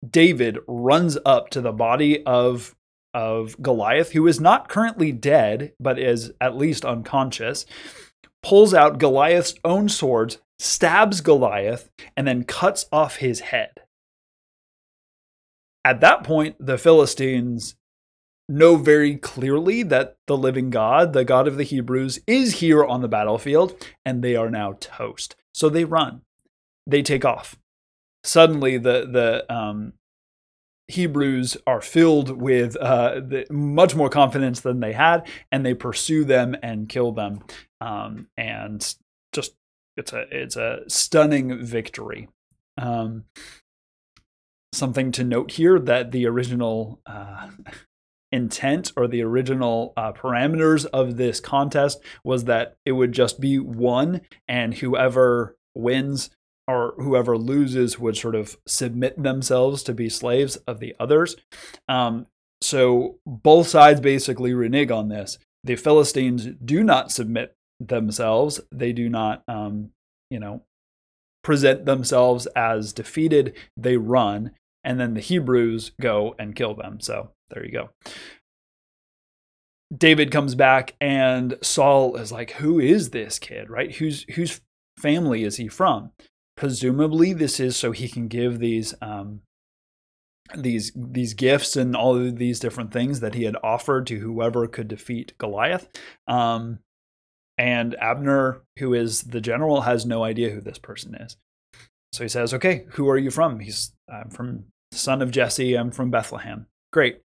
David 0.08 0.60
runs 0.68 1.18
up 1.26 1.50
to 1.52 1.62
the 1.62 1.72
body 1.72 2.24
of 2.26 2.75
of 3.16 3.60
Goliath, 3.62 4.12
who 4.12 4.28
is 4.28 4.42
not 4.42 4.68
currently 4.68 5.14
dead, 5.14 5.72
but 5.80 5.98
is 5.98 6.34
at 6.42 6.58
least 6.58 6.84
unconscious, 6.84 7.66
pulls 8.44 8.74
out 8.74 9.00
Goliath's 9.00 9.56
own 9.64 9.88
swords, 9.88 10.40
stabs 10.60 11.22
Goliath, 11.22 11.90
and 12.18 12.28
then 12.28 12.44
cuts 12.44 12.86
off 12.92 13.16
his 13.16 13.40
head. 13.40 13.72
At 15.86 16.02
that 16.02 16.24
point, 16.24 16.58
the 16.60 16.78
Philistines 16.78 17.76
know 18.50 18.76
very 18.76 19.16
clearly 19.16 19.82
that 19.84 20.18
the 20.28 20.38
living 20.38 20.70
God, 20.70 21.14
the 21.14 21.24
God 21.24 21.48
of 21.48 21.56
the 21.58 21.64
Hebrews, 21.64 22.20
is 22.28 22.60
here 22.60 22.84
on 22.84 23.02
the 23.02 23.08
battlefield, 23.08 23.76
and 24.06 24.22
they 24.22 24.36
are 24.36 24.50
now 24.50 24.76
toast. 24.80 25.36
So 25.54 25.70
they 25.70 25.86
run, 25.86 26.22
they 26.86 27.02
take 27.02 27.24
off. 27.24 27.56
Suddenly, 28.24 28.78
the 28.78 29.08
the 29.10 29.54
um, 29.54 29.94
Hebrews 30.88 31.58
are 31.66 31.82
filled 31.82 32.42
with 32.42 32.76
uh, 32.78 33.16
the, 33.16 33.46
much 33.50 33.96
more 33.96 34.10
confidence 34.10 34.62
than 34.62 34.80
they 34.80 34.94
had, 34.94 35.28
and 35.52 35.66
they 35.66 35.74
pursue 35.74 36.24
them 36.24 36.56
and 36.62 36.88
kill 36.88 37.12
them. 37.12 37.44
Um, 37.82 38.28
and 38.38 38.96
just 39.34 39.56
it's 39.98 40.14
a 40.14 40.26
it's 40.32 40.56
a 40.56 40.82
stunning 40.88 41.64
victory. 41.64 42.30
Um, 42.78 43.26
something 44.74 45.12
to 45.14 45.24
note 45.24 45.52
here 45.52 45.80
that 45.80 46.12
the 46.12 46.28
original 46.28 47.00
uh, 47.06 47.50
intent 48.32 48.92
or 48.96 49.08
the 49.08 49.24
original 49.24 49.94
uh, 49.98 50.12
parameters 50.12 50.86
of 50.88 51.18
this 51.18 51.40
contest 51.40 52.00
was 52.24 52.44
that 52.46 52.76
it 52.86 52.92
would 52.92 53.12
just 53.12 53.40
be 53.40 53.58
one, 53.58 54.22
and 54.48 54.76
whoever 54.76 55.56
wins 55.74 56.30
or 56.68 56.96
whoever 56.98 57.38
loses 57.38 58.00
would 58.00 58.18
sort 58.18 58.36
of 58.36 58.58
submit 58.68 59.22
themselves 59.22 59.84
to 59.84 59.94
be 59.94 60.10
slaves 60.10 60.56
of 60.68 60.80
the 60.80 60.96
others. 61.00 61.36
Um, 61.88 62.28
so 62.62 63.20
both 63.26 63.68
sides 63.68 64.02
basically 64.02 64.54
renege 64.54 64.92
on 64.92 65.10
this. 65.10 65.38
The 65.64 65.76
Philistines 65.76 66.48
do 66.64 66.84
not 66.84 67.12
submit 67.12 67.56
themselves. 67.80 68.62
They 68.72 68.94
do 68.94 69.10
not, 69.10 69.44
um, 69.48 69.92
you 70.30 70.40
know, 70.40 70.64
present 71.44 71.86
themselves 71.86 72.48
as 72.56 72.94
defeated. 72.94 73.56
They 73.78 73.98
run, 73.98 74.52
and 74.84 75.00
then 75.00 75.14
the 75.14 75.22
Hebrews 75.22 75.92
go 76.02 76.36
and 76.40 76.56
kill 76.56 76.74
them. 76.74 77.00
So 77.00 77.32
there 77.50 77.66
you 77.66 77.72
go. 77.72 77.90
David 79.96 80.32
comes 80.32 80.56
back, 80.56 80.96
and 81.00 81.58
Saul 81.62 82.16
is 82.16 82.32
like, 82.32 82.52
"Who 82.54 82.80
is 82.80 83.12
this 83.12 83.38
kid? 83.38 83.70
Right? 83.70 83.96
Whose 83.96 84.24
whose 84.34 84.62
family 84.98 85.44
is 85.44 85.58
he 85.58 85.68
from?" 85.68 86.12
Presumably 86.56 87.34
this 87.34 87.60
is 87.60 87.76
so 87.76 87.92
he 87.92 88.08
can 88.08 88.28
give 88.28 88.60
these 88.60 88.94
um, 89.02 89.42
these 90.56 90.92
these 90.96 91.34
gifts 91.34 91.76
and 91.76 91.96
all 91.96 92.16
of 92.16 92.38
these 92.38 92.60
different 92.60 92.92
things 92.92 93.20
that 93.20 93.36
he 93.36 93.44
had 93.44 93.58
offered 93.64 94.08
to 94.08 94.20
whoever 94.20 94.68
could 94.68 94.88
defeat 94.88 95.34
Goliath. 95.38 95.88
Um, 96.28 96.80
and 97.58 97.96
Abner, 97.96 98.62
who 98.80 98.94
is 98.94 99.24
the 99.24 99.42
general, 99.42 99.82
has 99.82 100.06
no 100.06 100.24
idea 100.24 100.50
who 100.50 100.62
this 100.62 100.78
person 100.78 101.16
is. 101.16 101.38
So 102.14 102.24
he 102.24 102.30
says, 102.30 102.54
"Okay, 102.54 102.86
who 102.92 103.10
are 103.10 103.18
you 103.18 103.32
from?" 103.32 103.60
He's, 103.60 103.94
"I'm 104.08 104.30
from 104.30 104.66
son 104.92 105.22
of 105.22 105.32
Jesse. 105.32 105.76
I'm 105.76 105.92
from 105.92 106.12
Bethlehem." 106.12 106.68
Great. 106.94 107.22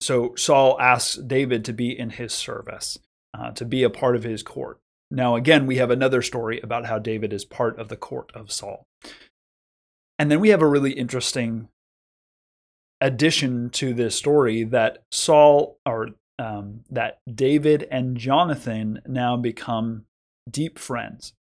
So 0.00 0.34
Saul 0.36 0.80
asks 0.80 1.16
David 1.16 1.64
to 1.64 1.72
be 1.72 1.96
in 1.96 2.10
his 2.10 2.32
service, 2.32 2.98
uh, 3.34 3.52
to 3.52 3.64
be 3.64 3.82
a 3.82 3.90
part 3.90 4.16
of 4.16 4.24
his 4.24 4.42
court. 4.42 4.78
Now, 5.12 5.36
again, 5.36 5.66
we 5.66 5.76
have 5.76 5.90
another 5.90 6.22
story 6.22 6.58
about 6.60 6.86
how 6.86 6.98
David 6.98 7.34
is 7.34 7.44
part 7.44 7.78
of 7.78 7.88
the 7.88 7.98
court 7.98 8.32
of 8.34 8.50
Saul. 8.50 8.86
And 10.18 10.30
then 10.30 10.40
we 10.40 10.48
have 10.48 10.62
a 10.62 10.66
really 10.66 10.92
interesting 10.92 11.68
addition 12.98 13.68
to 13.70 13.92
this 13.92 14.16
story 14.16 14.64
that 14.64 15.02
Saul, 15.12 15.76
or 15.84 16.08
um, 16.38 16.84
that 16.88 17.18
David 17.32 17.86
and 17.90 18.16
Jonathan 18.16 19.02
now 19.06 19.36
become 19.36 20.06
deep 20.50 20.78
friends. 20.78 21.34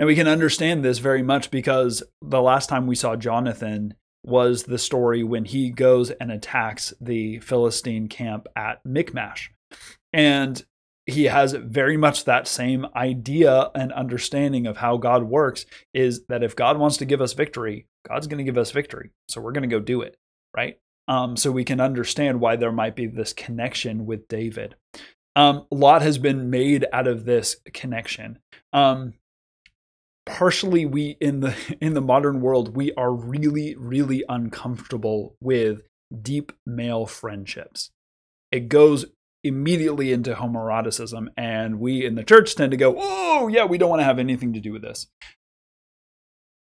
Now, 0.00 0.06
we 0.06 0.16
can 0.16 0.26
understand 0.26 0.84
this 0.84 0.98
very 0.98 1.22
much 1.22 1.52
because 1.52 2.02
the 2.20 2.42
last 2.42 2.68
time 2.68 2.88
we 2.88 2.96
saw 2.96 3.14
Jonathan 3.14 3.94
was 4.24 4.64
the 4.64 4.78
story 4.78 5.22
when 5.22 5.44
he 5.44 5.70
goes 5.70 6.10
and 6.10 6.32
attacks 6.32 6.92
the 7.00 7.38
Philistine 7.38 8.08
camp 8.08 8.48
at 8.56 8.84
Michmash. 8.84 9.52
And 10.12 10.64
he 11.06 11.24
has 11.24 11.52
very 11.52 11.96
much 11.96 12.24
that 12.24 12.48
same 12.48 12.86
idea 12.96 13.70
and 13.74 13.92
understanding 13.92 14.66
of 14.66 14.76
how 14.76 14.96
God 14.96 15.22
works 15.22 15.64
is 15.94 16.26
that 16.26 16.42
if 16.42 16.56
God 16.56 16.78
wants 16.78 16.96
to 16.98 17.04
give 17.04 17.20
us 17.20 17.32
victory, 17.32 17.86
God's 18.06 18.26
going 18.26 18.38
to 18.38 18.44
give 18.44 18.58
us 18.58 18.72
victory. 18.72 19.10
So 19.28 19.40
we're 19.40 19.52
going 19.52 19.68
to 19.68 19.74
go 19.74 19.80
do 19.80 20.02
it, 20.02 20.16
right? 20.54 20.78
Um, 21.08 21.36
so 21.36 21.52
we 21.52 21.64
can 21.64 21.80
understand 21.80 22.40
why 22.40 22.56
there 22.56 22.72
might 22.72 22.96
be 22.96 23.06
this 23.06 23.32
connection 23.32 24.06
with 24.06 24.26
David. 24.26 24.74
Um, 25.36 25.66
a 25.70 25.74
lot 25.74 26.02
has 26.02 26.18
been 26.18 26.50
made 26.50 26.86
out 26.92 27.06
of 27.06 27.24
this 27.24 27.56
connection. 27.72 28.40
Um, 28.72 29.14
partially, 30.24 30.86
we 30.86 31.16
in 31.20 31.40
the 31.40 31.54
in 31.80 31.94
the 31.94 32.00
modern 32.00 32.40
world 32.40 32.74
we 32.74 32.92
are 32.94 33.12
really 33.12 33.76
really 33.76 34.24
uncomfortable 34.28 35.36
with 35.40 35.82
deep 36.22 36.52
male 36.66 37.06
friendships. 37.06 37.90
It 38.50 38.68
goes 38.68 39.04
immediately 39.46 40.12
into 40.12 40.34
homoeroticism. 40.34 41.28
And 41.36 41.80
we 41.80 42.04
in 42.04 42.14
the 42.14 42.24
church 42.24 42.54
tend 42.54 42.70
to 42.72 42.76
go, 42.76 42.96
oh, 42.98 43.48
yeah, 43.48 43.64
we 43.64 43.78
don't 43.78 43.90
want 43.90 44.00
to 44.00 44.04
have 44.04 44.18
anything 44.18 44.52
to 44.52 44.60
do 44.60 44.72
with 44.72 44.82
this. 44.82 45.06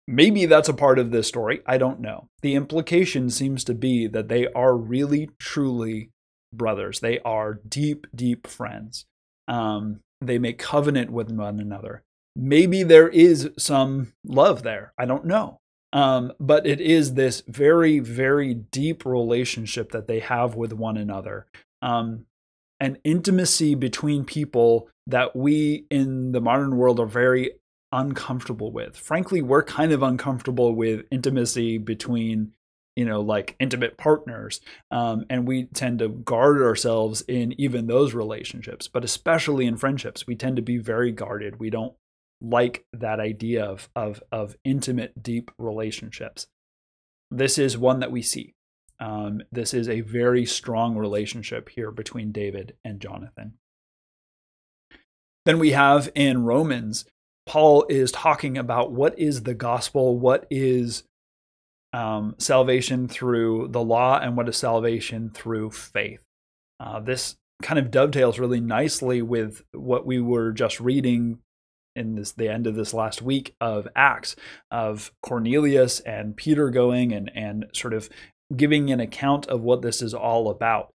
Maybe 0.07 0.45
that's 0.45 0.69
a 0.69 0.73
part 0.73 0.99
of 0.99 1.11
this 1.11 1.27
story. 1.27 1.61
I 1.65 1.77
don't 1.77 2.01
know. 2.01 2.27
The 2.41 2.55
implication 2.55 3.29
seems 3.29 3.63
to 3.63 3.73
be 3.73 4.07
that 4.07 4.27
they 4.27 4.47
are 4.47 4.75
really, 4.75 5.29
truly 5.39 6.09
brothers. 6.53 6.99
They 6.99 7.19
are 7.19 7.53
deep, 7.53 8.07
deep 8.13 8.45
friends. 8.45 9.05
Um, 9.47 10.01
they 10.19 10.37
make 10.37 10.57
covenant 10.59 11.11
with 11.11 11.31
one 11.31 11.59
another. 11.59 12.03
Maybe 12.35 12.83
there 12.83 13.09
is 13.09 13.51
some 13.57 14.13
love 14.25 14.63
there. 14.63 14.93
I 14.97 15.05
don't 15.05 15.25
know. 15.25 15.59
Um, 15.93 16.33
but 16.39 16.65
it 16.65 16.81
is 16.81 17.13
this 17.13 17.43
very, 17.47 17.99
very 17.99 18.53
deep 18.55 19.05
relationship 19.05 19.91
that 19.91 20.07
they 20.07 20.19
have 20.19 20.55
with 20.55 20.73
one 20.73 20.97
another. 20.97 21.45
Um, 21.83 22.25
an 22.83 22.97
intimacy 23.05 23.75
between 23.75 24.25
people 24.25 24.89
that 25.07 25.33
we 25.33 25.85
in 25.89 26.33
the 26.33 26.41
modern 26.41 26.75
world 26.75 26.99
are 26.99 27.05
very 27.05 27.51
uncomfortable 27.93 28.73
with. 28.73 28.97
Frankly, 28.97 29.41
we're 29.41 29.63
kind 29.63 29.93
of 29.93 30.03
uncomfortable 30.03 30.75
with 30.75 31.05
intimacy 31.09 31.77
between, 31.77 32.51
you 32.97 33.05
know, 33.05 33.21
like 33.21 33.55
intimate 33.57 33.97
partners. 33.97 34.59
Um, 34.91 35.25
and 35.29 35.47
we 35.47 35.67
tend 35.67 35.99
to 35.99 36.09
guard 36.09 36.61
ourselves 36.61 37.21
in 37.21 37.57
even 37.57 37.87
those 37.87 38.13
relationships, 38.13 38.89
but 38.89 39.05
especially 39.05 39.65
in 39.65 39.77
friendships, 39.77 40.27
we 40.27 40.35
tend 40.35 40.57
to 40.57 40.61
be 40.61 40.77
very 40.77 41.13
guarded. 41.13 41.61
We 41.61 41.69
don't 41.69 41.93
like 42.41 42.85
that 42.91 43.21
idea 43.21 43.63
of, 43.63 43.87
of, 43.95 44.21
of 44.29 44.57
intimate, 44.65 45.23
deep 45.23 45.51
relationships. 45.57 46.47
This 47.31 47.57
is 47.57 47.77
one 47.77 48.01
that 48.01 48.11
we 48.11 48.21
see. 48.21 48.55
Um, 49.03 49.41
this 49.51 49.73
is 49.73 49.89
a 49.89 49.99
very 49.99 50.45
strong 50.45 50.95
relationship 50.95 51.67
here 51.67 51.91
between 51.91 52.31
David 52.31 52.77
and 52.85 53.01
Jonathan. 53.01 53.55
Then 55.45 55.59
we 55.59 55.71
have 55.71 56.09
in 56.15 56.45
Romans, 56.45 57.03
Paul 57.45 57.85
is 57.89 58.13
talking 58.13 58.57
about 58.57 58.93
what 58.93 59.19
is 59.19 59.43
the 59.43 59.53
gospel, 59.53 60.17
what 60.17 60.47
is 60.49 61.03
um, 61.91 62.35
salvation 62.37 63.09
through 63.09 63.67
the 63.71 63.83
law, 63.83 64.19
and 64.19 64.37
what 64.37 64.47
is 64.47 64.55
salvation 64.55 65.29
through 65.29 65.71
faith. 65.71 66.23
Uh, 66.79 67.01
this 67.01 67.35
kind 67.61 67.77
of 67.77 67.91
dovetails 67.91 68.39
really 68.39 68.61
nicely 68.61 69.21
with 69.21 69.63
what 69.73 70.05
we 70.05 70.21
were 70.21 70.53
just 70.53 70.79
reading 70.79 71.39
in 71.95 72.15
this 72.15 72.31
the 72.31 72.49
end 72.49 72.65
of 72.67 72.75
this 72.75 72.93
last 72.93 73.21
week 73.21 73.53
of 73.61 73.87
Acts 73.95 74.35
of 74.71 75.11
Cornelius 75.21 75.99
and 75.99 76.35
Peter 76.35 76.69
going 76.69 77.11
and 77.11 77.31
and 77.35 77.65
sort 77.73 77.93
of 77.93 78.09
giving 78.55 78.91
an 78.91 78.99
account 78.99 79.47
of 79.47 79.61
what 79.61 79.81
this 79.81 80.01
is 80.01 80.13
all 80.13 80.49
about. 80.49 80.89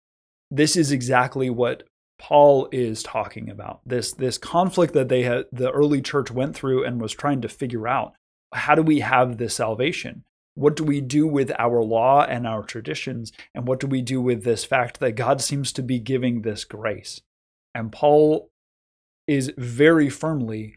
This 0.50 0.76
is 0.76 0.92
exactly 0.92 1.50
what 1.50 1.84
Paul 2.18 2.68
is 2.70 3.02
talking 3.02 3.50
about. 3.50 3.80
This 3.84 4.12
this 4.12 4.38
conflict 4.38 4.94
that 4.94 5.08
they 5.08 5.23
had 5.23 5.46
the 5.52 5.70
early 5.70 6.00
church 6.00 6.30
went 6.30 6.54
through 6.54 6.84
and 6.84 7.00
was 7.00 7.12
trying 7.12 7.40
to 7.42 7.49
figure 7.49 7.88
out. 7.88 8.14
How 8.52 8.75
do 8.75 8.82
we 8.82 9.00
have 9.00 9.37
this 9.37 9.54
salvation? 9.54 10.23
What 10.54 10.76
do 10.76 10.84
we 10.84 11.00
do 11.00 11.26
with 11.26 11.50
our 11.58 11.82
law 11.82 12.25
and 12.25 12.46
our 12.46 12.62
traditions? 12.62 13.32
And 13.54 13.66
what 13.66 13.80
do 13.80 13.88
we 13.88 14.00
do 14.00 14.20
with 14.20 14.44
this 14.44 14.64
fact 14.64 15.00
that 15.00 15.16
God 15.16 15.40
seems 15.40 15.73
to 15.73 15.82
be 15.82 15.99
giving 15.99 16.42
this 16.42 16.64
grace? 16.64 17.20
And 17.75 17.90
Paul 17.90 18.49
is 19.26 19.52
very 19.58 20.08
firmly 20.08 20.76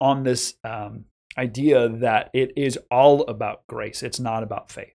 on 0.00 0.24
this 0.24 0.54
um, 0.64 1.04
idea 1.38 1.88
that 1.88 2.30
it 2.34 2.52
is 2.56 2.78
all 2.90 3.22
about 3.22 3.66
grace. 3.68 4.02
It's 4.02 4.18
not 4.18 4.42
about 4.42 4.70
faith. 4.70 4.94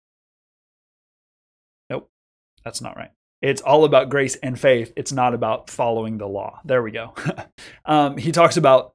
That's 2.63 2.82
not 2.82 2.98
right. 2.98 3.12
It's 3.42 3.62
all 3.62 3.86
about 3.86 4.10
grace 4.10 4.36
and 4.38 4.60
faith. 4.60 4.92
It's 4.98 5.12
not 5.12 5.34
about 5.34 5.70
following 5.70 6.18
the 6.18 6.28
law. 6.28 6.60
There 6.66 6.84
we 6.84 6.92
go. 6.92 7.13
um, 7.86 8.18
he 8.18 8.32
talks 8.32 8.58
about 8.58 8.94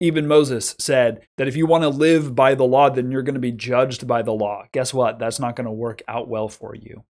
even 0.00 0.26
Moses 0.26 0.74
said 0.78 1.20
that 1.36 1.48
if 1.48 1.56
you 1.56 1.66
want 1.66 1.82
to 1.82 1.88
live 1.88 2.34
by 2.34 2.54
the 2.54 2.64
law, 2.64 2.88
then 2.88 3.10
you're 3.10 3.22
going 3.22 3.34
to 3.34 3.40
be 3.40 3.52
judged 3.52 4.06
by 4.06 4.22
the 4.22 4.32
law. 4.32 4.64
Guess 4.72 4.94
what? 4.94 5.18
That's 5.18 5.38
not 5.38 5.56
going 5.56 5.66
to 5.66 5.72
work 5.72 6.02
out 6.08 6.28
well 6.28 6.48
for 6.48 6.74
you. 6.74 7.04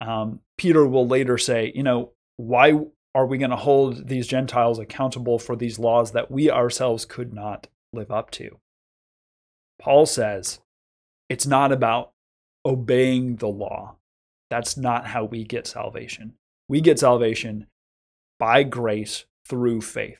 Um, 0.00 0.40
Peter 0.58 0.86
will 0.86 1.06
later 1.06 1.38
say, 1.38 1.72
you 1.74 1.82
know, 1.82 2.12
why 2.36 2.74
are 3.14 3.26
we 3.26 3.38
going 3.38 3.50
to 3.50 3.56
hold 3.56 4.08
these 4.08 4.26
Gentiles 4.26 4.78
accountable 4.78 5.38
for 5.38 5.56
these 5.56 5.78
laws 5.78 6.12
that 6.12 6.30
we 6.30 6.50
ourselves 6.50 7.04
could 7.04 7.32
not 7.32 7.66
live 7.92 8.10
up 8.10 8.30
to? 8.32 8.58
Paul 9.80 10.04
says 10.04 10.60
it's 11.28 11.46
not 11.46 11.72
about 11.72 12.12
obeying 12.64 13.36
the 13.36 13.48
law. 13.48 13.96
That's 14.50 14.76
not 14.76 15.06
how 15.08 15.24
we 15.24 15.44
get 15.44 15.66
salvation. 15.66 16.34
We 16.68 16.80
get 16.80 16.98
salvation 16.98 17.66
by 18.38 18.62
grace 18.62 19.24
through 19.46 19.82
faith. 19.82 20.18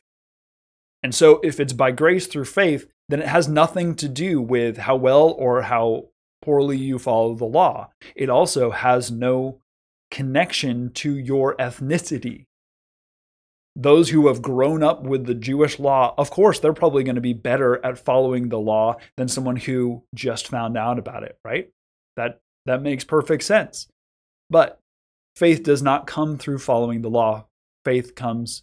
And 1.02 1.14
so, 1.14 1.40
if 1.44 1.60
it's 1.60 1.72
by 1.72 1.92
grace 1.92 2.26
through 2.26 2.46
faith, 2.46 2.88
then 3.08 3.20
it 3.20 3.28
has 3.28 3.48
nothing 3.48 3.94
to 3.96 4.08
do 4.08 4.40
with 4.40 4.78
how 4.78 4.96
well 4.96 5.30
or 5.38 5.62
how 5.62 6.08
poorly 6.42 6.76
you 6.76 6.98
follow 6.98 7.34
the 7.34 7.44
law. 7.44 7.90
It 8.16 8.28
also 8.28 8.70
has 8.70 9.10
no 9.10 9.60
connection 10.10 10.90
to 10.94 11.16
your 11.16 11.54
ethnicity. 11.56 12.44
Those 13.76 14.10
who 14.10 14.26
have 14.26 14.42
grown 14.42 14.82
up 14.82 15.04
with 15.04 15.26
the 15.26 15.34
Jewish 15.34 15.78
law, 15.78 16.14
of 16.18 16.30
course, 16.30 16.58
they're 16.58 16.72
probably 16.72 17.04
going 17.04 17.14
to 17.14 17.20
be 17.20 17.32
better 17.32 17.84
at 17.84 17.98
following 17.98 18.48
the 18.48 18.58
law 18.58 18.96
than 19.16 19.28
someone 19.28 19.56
who 19.56 20.02
just 20.14 20.48
found 20.48 20.76
out 20.76 20.98
about 20.98 21.22
it, 21.22 21.38
right? 21.44 21.70
That 22.16 22.40
that 22.66 22.82
makes 22.82 23.04
perfect 23.04 23.44
sense. 23.44 23.88
But 24.50 24.80
faith 25.36 25.62
does 25.62 25.82
not 25.82 26.06
come 26.06 26.38
through 26.38 26.58
following 26.58 27.02
the 27.02 27.10
law. 27.10 27.46
Faith 27.84 28.14
comes 28.14 28.62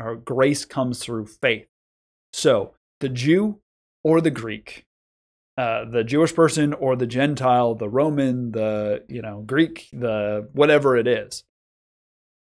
or 0.00 0.16
grace 0.16 0.64
comes 0.64 0.98
through 0.98 1.26
faith. 1.26 1.66
So, 2.32 2.74
the 3.00 3.08
Jew 3.08 3.60
or 4.04 4.20
the 4.20 4.30
Greek, 4.30 4.84
uh, 5.56 5.84
the 5.84 6.04
Jewish 6.04 6.34
person 6.34 6.72
or 6.72 6.96
the 6.96 7.06
Gentile, 7.06 7.74
the 7.74 7.88
Roman, 7.88 8.52
the 8.52 9.04
you 9.08 9.22
know 9.22 9.42
Greek, 9.46 9.88
the 9.92 10.48
whatever 10.52 10.96
it 10.96 11.06
is, 11.06 11.44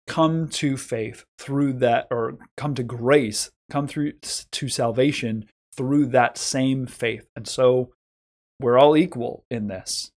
come 0.07 0.49
to 0.49 0.77
faith 0.77 1.25
through 1.39 1.73
that, 1.73 2.07
or 2.11 2.37
come 2.57 2.75
to 2.75 2.83
grace, 2.83 3.49
come 3.69 3.87
through 3.87 4.13
to 4.51 4.69
salvation 4.69 5.45
through 5.75 6.07
that 6.07 6.37
same 6.37 6.87
faith. 6.87 7.27
And 7.35 7.47
so 7.47 7.91
we're 8.59 8.77
all 8.77 8.97
equal 8.97 9.45
in 9.49 9.67
this. 9.67 10.11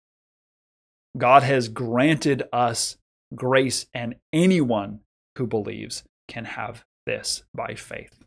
God 1.19 1.43
has 1.43 1.69
granted 1.69 2.45
us 2.53 2.97
grace, 3.35 3.87
and 3.93 4.15
anyone 4.33 5.01
who 5.37 5.47
believes 5.47 6.05
can 6.29 6.45
have 6.45 6.85
this 7.07 7.43
by 7.55 7.75
faith. 7.75 8.25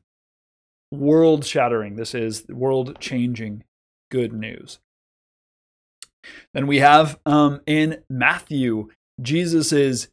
World 0.91 1.45
shattering. 1.45 1.95
This 1.95 2.13
is 2.13 2.45
world 2.49 2.99
changing 2.99 3.63
good 4.11 4.33
news. 4.33 4.79
Then 6.53 6.67
we 6.67 6.79
have 6.79 7.19
um, 7.25 7.61
in 7.65 8.03
Matthew, 8.09 8.89
Jesus 9.21 9.71
is 9.71 10.09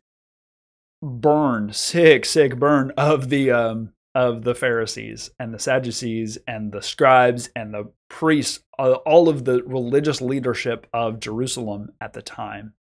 burned, 1.02 1.74
sick, 1.74 2.24
sick 2.24 2.56
burn 2.56 2.92
of 2.96 3.28
the 3.28 3.50
um, 3.50 3.92
of 4.18 4.42
the 4.42 4.54
Pharisees 4.54 5.30
and 5.38 5.54
the 5.54 5.60
Sadducees 5.60 6.38
and 6.48 6.72
the 6.72 6.82
scribes 6.82 7.50
and 7.54 7.72
the 7.72 7.92
priests, 8.10 8.64
all 8.76 9.28
of 9.28 9.44
the 9.44 9.62
religious 9.62 10.20
leadership 10.20 10.88
of 10.92 11.20
Jerusalem 11.20 11.92
at 12.00 12.14
the 12.14 12.20
time. 12.22 12.72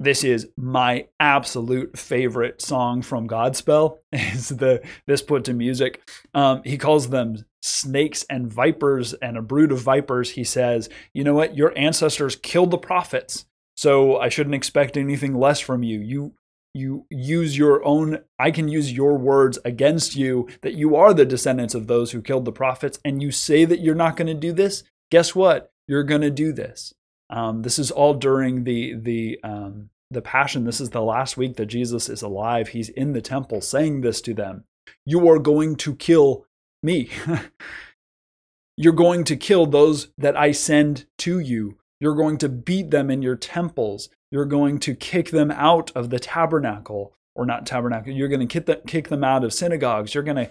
This 0.00 0.24
is 0.24 0.48
my 0.56 1.08
absolute 1.20 1.98
favorite 1.98 2.62
song 2.62 3.02
from 3.02 3.28
Godspell. 3.28 3.98
Is 4.12 4.48
the 4.48 4.82
this 5.06 5.20
put 5.20 5.44
to 5.44 5.52
music? 5.52 6.00
Um, 6.32 6.62
he 6.64 6.78
calls 6.78 7.10
them 7.10 7.44
snakes 7.62 8.24
and 8.30 8.50
vipers 8.50 9.12
and 9.12 9.36
a 9.36 9.42
brood 9.42 9.72
of 9.72 9.82
vipers. 9.82 10.30
He 10.30 10.42
says, 10.42 10.88
"You 11.12 11.22
know 11.22 11.34
what? 11.34 11.54
Your 11.54 11.76
ancestors 11.76 12.34
killed 12.34 12.70
the 12.70 12.78
prophets, 12.78 13.44
so 13.76 14.18
I 14.18 14.30
shouldn't 14.30 14.54
expect 14.54 14.96
anything 14.96 15.34
less 15.34 15.60
from 15.60 15.82
you. 15.82 16.00
You 16.00 16.32
you 16.74 17.06
use 17.08 17.56
your 17.56 17.84
own 17.84 18.18
i 18.38 18.50
can 18.50 18.68
use 18.68 18.92
your 18.92 19.16
words 19.16 19.58
against 19.64 20.16
you 20.16 20.48
that 20.62 20.74
you 20.74 20.96
are 20.96 21.14
the 21.14 21.24
descendants 21.24 21.74
of 21.74 21.86
those 21.86 22.10
who 22.10 22.20
killed 22.20 22.44
the 22.44 22.52
prophets 22.52 22.98
and 23.04 23.22
you 23.22 23.30
say 23.30 23.64
that 23.64 23.80
you're 23.80 23.94
not 23.94 24.16
going 24.16 24.26
to 24.26 24.34
do 24.34 24.52
this 24.52 24.82
guess 25.10 25.34
what 25.34 25.72
you're 25.86 26.02
going 26.02 26.20
to 26.20 26.30
do 26.30 26.52
this 26.52 26.92
um, 27.30 27.62
this 27.62 27.78
is 27.78 27.90
all 27.90 28.14
during 28.14 28.64
the 28.64 28.94
the 28.94 29.40
um, 29.42 29.90
the 30.14 30.22
passion. 30.22 30.64
This 30.64 30.80
is 30.80 30.90
the 30.90 31.02
last 31.02 31.36
week 31.36 31.56
that 31.56 31.66
Jesus 31.66 32.08
is 32.08 32.22
alive. 32.22 32.68
He's 32.68 32.88
in 32.88 33.12
the 33.12 33.20
temple 33.20 33.60
saying 33.60 34.00
this 34.00 34.20
to 34.22 34.34
them. 34.34 34.64
You 35.04 35.28
are 35.28 35.38
going 35.38 35.76
to 35.76 35.94
kill 35.94 36.46
me. 36.82 37.10
You're 38.76 38.92
going 38.92 39.24
to 39.24 39.36
kill 39.36 39.66
those 39.66 40.08
that 40.18 40.36
I 40.36 40.52
send 40.52 41.06
to 41.18 41.38
you. 41.38 41.78
You're 42.00 42.14
going 42.14 42.38
to 42.38 42.48
beat 42.48 42.90
them 42.90 43.10
in 43.10 43.22
your 43.22 43.36
temples. 43.36 44.08
You're 44.30 44.44
going 44.44 44.78
to 44.80 44.94
kick 44.94 45.30
them 45.30 45.50
out 45.50 45.90
of 45.94 46.10
the 46.10 46.18
tabernacle, 46.18 47.14
or 47.34 47.46
not 47.46 47.66
tabernacle. 47.66 48.12
You're 48.12 48.28
going 48.28 48.46
to 48.46 48.46
kick, 48.46 48.66
the, 48.66 48.82
kick 48.86 49.08
them 49.08 49.24
out 49.24 49.44
of 49.44 49.52
synagogues. 49.52 50.14
You're 50.14 50.24
going 50.24 50.36
to 50.36 50.50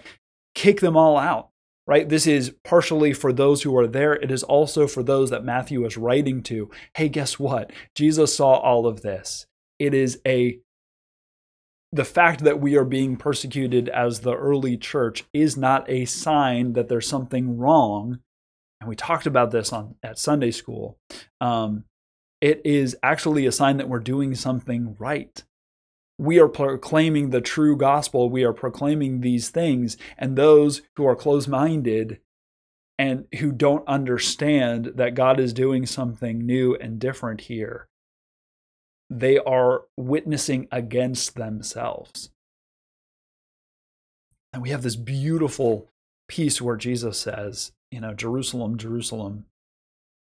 kick 0.54 0.80
them 0.80 0.96
all 0.96 1.18
out 1.18 1.50
right? 1.86 2.08
This 2.08 2.26
is 2.26 2.54
partially 2.64 3.12
for 3.12 3.32
those 3.32 3.62
who 3.62 3.76
are 3.76 3.86
there. 3.86 4.14
It 4.14 4.30
is 4.30 4.42
also 4.42 4.86
for 4.86 5.02
those 5.02 5.30
that 5.30 5.44
Matthew 5.44 5.84
is 5.84 5.96
writing 5.96 6.42
to. 6.44 6.70
Hey, 6.94 7.08
guess 7.08 7.38
what? 7.38 7.72
Jesus 7.94 8.34
saw 8.34 8.54
all 8.54 8.86
of 8.86 9.02
this. 9.02 9.46
It 9.78 9.94
is 9.94 10.20
a 10.26 10.58
the 11.92 12.04
fact 12.04 12.42
that 12.42 12.60
we 12.60 12.76
are 12.76 12.84
being 12.84 13.16
persecuted 13.16 13.88
as 13.88 14.20
the 14.20 14.34
early 14.34 14.76
church 14.76 15.24
is 15.32 15.56
not 15.56 15.88
a 15.88 16.04
sign 16.06 16.72
that 16.72 16.88
there's 16.88 17.08
something 17.08 17.56
wrong. 17.56 18.18
And 18.84 18.88
we 18.90 18.96
talked 18.96 19.26
about 19.26 19.50
this 19.50 19.72
on 19.72 19.96
at 20.02 20.18
Sunday 20.18 20.50
school. 20.50 20.98
Um, 21.40 21.84
it 22.40 22.60
is 22.64 22.96
actually 23.02 23.46
a 23.46 23.52
sign 23.52 23.78
that 23.78 23.88
we're 23.88 23.98
doing 23.98 24.34
something 24.34 24.96
right 24.98 25.42
we 26.18 26.38
are 26.38 26.48
proclaiming 26.48 27.30
the 27.30 27.40
true 27.40 27.76
gospel. 27.76 28.30
We 28.30 28.44
are 28.44 28.52
proclaiming 28.52 29.20
these 29.20 29.50
things. 29.50 29.96
And 30.16 30.36
those 30.36 30.82
who 30.96 31.06
are 31.06 31.16
closed 31.16 31.48
minded 31.48 32.20
and 32.98 33.26
who 33.40 33.50
don't 33.50 33.86
understand 33.88 34.92
that 34.94 35.14
God 35.14 35.40
is 35.40 35.52
doing 35.52 35.86
something 35.86 36.46
new 36.46 36.76
and 36.76 37.00
different 37.00 37.42
here, 37.42 37.88
they 39.10 39.38
are 39.38 39.82
witnessing 39.96 40.68
against 40.70 41.34
themselves. 41.34 42.30
And 44.52 44.62
we 44.62 44.70
have 44.70 44.82
this 44.82 44.96
beautiful 44.96 45.88
piece 46.28 46.62
where 46.62 46.76
Jesus 46.76 47.18
says, 47.18 47.72
you 47.94 48.00
know, 48.00 48.12
Jerusalem, 48.12 48.76
Jerusalem, 48.76 49.44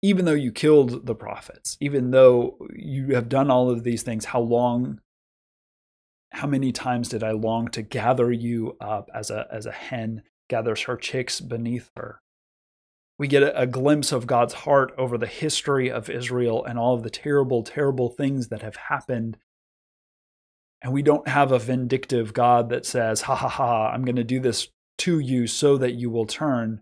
even 0.04 0.26
though 0.26 0.34
you 0.34 0.52
killed 0.52 1.08
the 1.08 1.16
prophets, 1.16 1.76
even 1.82 2.12
though 2.12 2.60
you 2.76 3.16
have 3.16 3.30
done 3.30 3.50
all 3.50 3.72
of 3.72 3.84
these 3.84 4.04
things, 4.04 4.26
how 4.26 4.42
long 4.42 5.02
how 6.34 6.46
many 6.46 6.72
times 6.72 7.10
did 7.10 7.24
I 7.24 7.32
long 7.32 7.70
to 7.70 7.82
gather 7.82 8.32
you 8.32 8.78
up 8.80 9.10
as 9.12 9.32
a, 9.32 9.48
as 9.52 9.66
a 9.66 9.72
hen 9.72 10.22
gathers 10.50 10.84
her 10.84 10.98
chicks 10.98 11.42
beneath 11.42 11.90
her? 11.96 12.22
We 13.18 13.28
get 13.28 13.42
a, 13.42 13.62
a 13.62 13.66
glimpse 13.66 14.12
of 14.12 14.28
God's 14.28 14.54
heart 14.54 14.94
over 15.00 15.18
the 15.18 15.26
history 15.26 15.90
of 15.90 16.12
Israel 16.12 16.64
and 16.64 16.78
all 16.78 16.94
of 16.94 17.02
the 17.02 17.10
terrible, 17.10 17.64
terrible 17.64 18.10
things 18.10 18.50
that 18.50 18.62
have 18.62 18.76
happened. 18.76 19.38
And 20.84 20.94
we 20.94 21.02
don't 21.02 21.28
have 21.28 21.52
a 21.52 21.58
vindictive 21.58 22.34
God 22.34 22.70
that 22.70 22.86
says, 22.86 23.22
ha 23.22 23.34
ha 23.34 23.50
ha, 23.50 23.90
I'm 23.90 24.06
going 24.06 24.16
to 24.18 24.24
do 24.24 24.40
this 24.40 24.68
to 25.00 25.18
you 25.18 25.48
so 25.48 25.76
that 25.78 25.94
you 25.94 26.12
will 26.12 26.28
turn. 26.28 26.82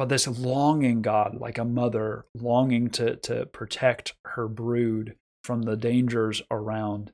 But 0.00 0.08
this 0.08 0.26
longing 0.26 1.02
God, 1.02 1.36
like 1.38 1.58
a 1.58 1.64
mother 1.66 2.24
longing 2.34 2.88
to, 2.92 3.16
to 3.16 3.44
protect 3.44 4.14
her 4.24 4.48
brood 4.48 5.14
from 5.44 5.60
the 5.60 5.76
dangers 5.76 6.40
around. 6.50 7.12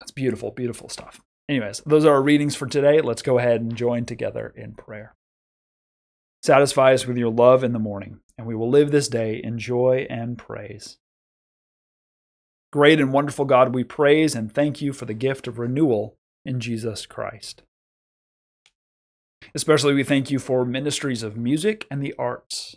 That's 0.00 0.10
beautiful, 0.10 0.50
beautiful 0.50 0.88
stuff. 0.88 1.20
Anyways, 1.48 1.80
those 1.86 2.04
are 2.04 2.14
our 2.14 2.20
readings 2.20 2.56
for 2.56 2.66
today. 2.66 3.00
Let's 3.00 3.22
go 3.22 3.38
ahead 3.38 3.60
and 3.60 3.76
join 3.76 4.06
together 4.06 4.52
in 4.56 4.74
prayer. 4.74 5.14
Satisfy 6.42 6.94
us 6.94 7.06
with 7.06 7.16
your 7.16 7.30
love 7.30 7.62
in 7.62 7.72
the 7.72 7.78
morning, 7.78 8.18
and 8.36 8.44
we 8.44 8.56
will 8.56 8.68
live 8.68 8.90
this 8.90 9.06
day 9.06 9.40
in 9.40 9.56
joy 9.56 10.04
and 10.10 10.36
praise. 10.36 10.98
Great 12.72 12.98
and 12.98 13.12
wonderful 13.12 13.44
God, 13.44 13.72
we 13.72 13.84
praise 13.84 14.34
and 14.34 14.52
thank 14.52 14.82
you 14.82 14.92
for 14.92 15.04
the 15.04 15.14
gift 15.14 15.46
of 15.46 15.60
renewal 15.60 16.16
in 16.44 16.58
Jesus 16.58 17.06
Christ. 17.06 17.62
Especially, 19.54 19.94
we 19.94 20.04
thank 20.04 20.30
you 20.30 20.38
for 20.38 20.64
ministries 20.64 21.22
of 21.22 21.36
music 21.36 21.86
and 21.90 22.02
the 22.02 22.14
arts. 22.18 22.76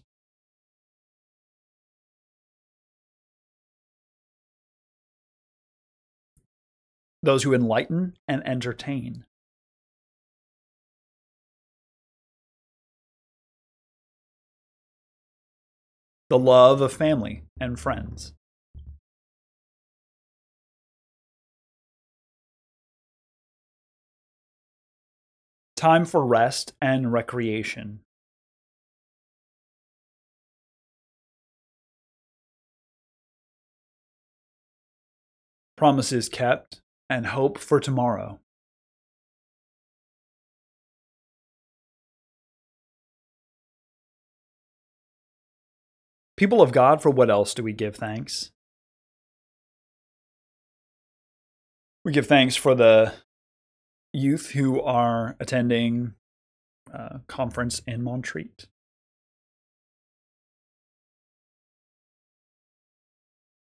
those 7.25 7.43
who 7.43 7.53
enlighten 7.53 8.15
and 8.27 8.47
entertain. 8.47 9.25
The 16.29 16.39
love 16.39 16.81
of 16.81 16.93
family 16.93 17.43
and 17.59 17.79
friends. 17.79 18.34
Time 25.75 26.05
for 26.05 26.25
rest 26.25 26.73
and 26.81 27.11
recreation. 27.11 27.99
promises 35.75 36.29
kept, 36.29 36.81
and 37.09 37.27
hope 37.27 37.57
for 37.57 37.79
tomorrow. 37.79 38.39
People 46.37 46.61
of 46.61 46.71
God, 46.71 47.01
for 47.01 47.09
what 47.09 47.29
else 47.29 47.53
do 47.53 47.63
we 47.63 47.71
give 47.71 47.95
thanks? 47.95 48.51
We 52.03 52.11
give 52.11 52.27
thanks 52.27 52.55
for 52.55 52.75
the 52.75 53.13
youth 54.15 54.51
who 54.51 54.81
are 54.81 55.35
attending 55.39 56.13
a 56.91 57.19
conference 57.27 57.81
in 57.85 58.03
Montreat. 58.03 58.67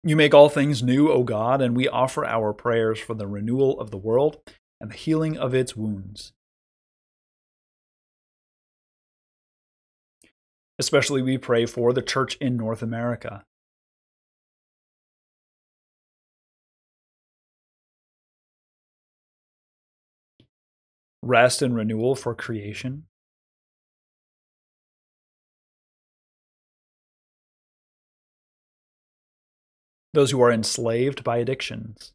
You 0.03 0.15
make 0.15 0.33
all 0.33 0.49
things 0.49 0.81
new, 0.81 1.12
O 1.12 1.23
God, 1.23 1.62
and 1.62 1.75
we 1.75 1.88
offer 1.88 2.25
our 2.25 2.53
prayers 2.53 2.99
for 2.99 3.13
the 3.13 3.27
renewal 3.27 3.79
of 3.79 3.91
the 3.91 3.97
world 3.97 4.41
and 4.79 4.91
the 4.91 4.95
healing 4.95 5.38
of 5.38 5.53
its 5.53 5.75
wounds. 5.75 6.31
Especially, 10.79 11.21
we 11.21 11.38
pray 11.38 11.65
for 11.65 11.91
the 11.91 12.01
church 12.01 12.38
in 12.38 12.55
North 12.55 12.81
America. 12.81 13.43
Rest 21.21 21.62
and 21.62 21.75
renewal 21.75 22.15
for 22.15 22.34
creation. 22.34 23.05
Those 30.13 30.32
who 30.32 30.41
are 30.41 30.51
enslaved 30.51 31.23
by 31.23 31.38
addictions. 31.38 32.13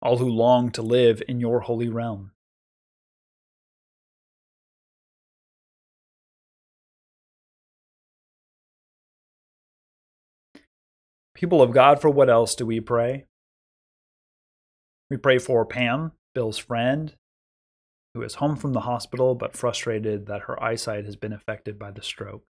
all 0.00 0.18
who 0.18 0.28
long 0.28 0.70
to 0.70 0.82
live 0.82 1.22
in 1.28 1.40
your 1.40 1.60
holy 1.60 1.88
realm. 1.88 2.30
People 11.38 11.62
of 11.62 11.70
God, 11.70 12.00
for 12.00 12.10
what 12.10 12.28
else 12.28 12.56
do 12.56 12.66
we 12.66 12.80
pray? 12.80 13.26
We 15.08 15.16
pray 15.16 15.38
for 15.38 15.64
Pam, 15.64 16.10
Bill's 16.34 16.58
friend, 16.58 17.14
who 18.12 18.22
is 18.22 18.34
home 18.34 18.56
from 18.56 18.72
the 18.72 18.80
hospital 18.80 19.36
but 19.36 19.56
frustrated 19.56 20.26
that 20.26 20.42
her 20.42 20.60
eyesight 20.60 21.04
has 21.04 21.14
been 21.14 21.32
affected 21.32 21.78
by 21.78 21.92
the 21.92 22.02
stroke. 22.02 22.42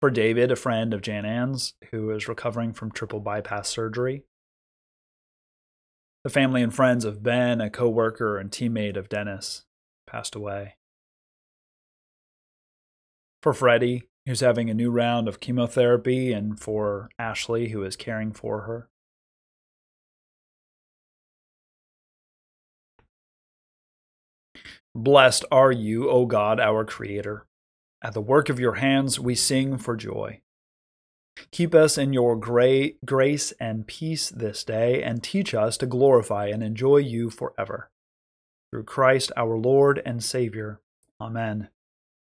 For 0.00 0.10
David, 0.12 0.52
a 0.52 0.56
friend 0.56 0.94
of 0.94 1.02
Jan 1.02 1.24
Ann's, 1.24 1.74
who 1.90 2.12
is 2.12 2.28
recovering 2.28 2.72
from 2.72 2.92
triple 2.92 3.18
bypass 3.18 3.68
surgery. 3.68 4.22
The 6.22 6.30
family 6.30 6.62
and 6.62 6.72
friends 6.72 7.04
of 7.04 7.20
Ben, 7.20 7.60
a 7.60 7.68
co-worker 7.68 8.38
and 8.38 8.48
teammate 8.48 8.96
of 8.96 9.08
Dennis, 9.08 9.64
passed 10.06 10.36
away. 10.36 10.76
For 13.42 13.52
Freddie, 13.52 14.04
who's 14.26 14.40
having 14.40 14.70
a 14.70 14.74
new 14.74 14.90
round 14.90 15.28
of 15.28 15.40
chemotherapy, 15.40 16.32
and 16.32 16.60
for 16.60 17.08
Ashley, 17.18 17.68
who 17.68 17.82
is 17.82 17.96
caring 17.96 18.32
for 18.32 18.62
her. 18.62 18.88
Blessed 24.94 25.44
are 25.52 25.70
you, 25.70 26.10
O 26.10 26.26
God, 26.26 26.58
our 26.58 26.84
Creator. 26.84 27.46
At 28.02 28.14
the 28.14 28.20
work 28.20 28.48
of 28.48 28.58
your 28.58 28.74
hands 28.74 29.20
we 29.20 29.34
sing 29.34 29.78
for 29.78 29.96
joy. 29.96 30.40
Keep 31.52 31.74
us 31.74 31.96
in 31.96 32.12
your 32.12 32.36
great 32.36 33.04
grace 33.06 33.52
and 33.60 33.86
peace 33.86 34.30
this 34.30 34.64
day, 34.64 35.02
and 35.02 35.22
teach 35.22 35.54
us 35.54 35.76
to 35.78 35.86
glorify 35.86 36.46
and 36.46 36.62
enjoy 36.62 36.98
you 36.98 37.30
forever. 37.30 37.90
Through 38.70 38.84
Christ 38.84 39.32
our 39.36 39.56
Lord 39.56 40.02
and 40.04 40.22
Savior. 40.22 40.80
Amen. 41.20 41.68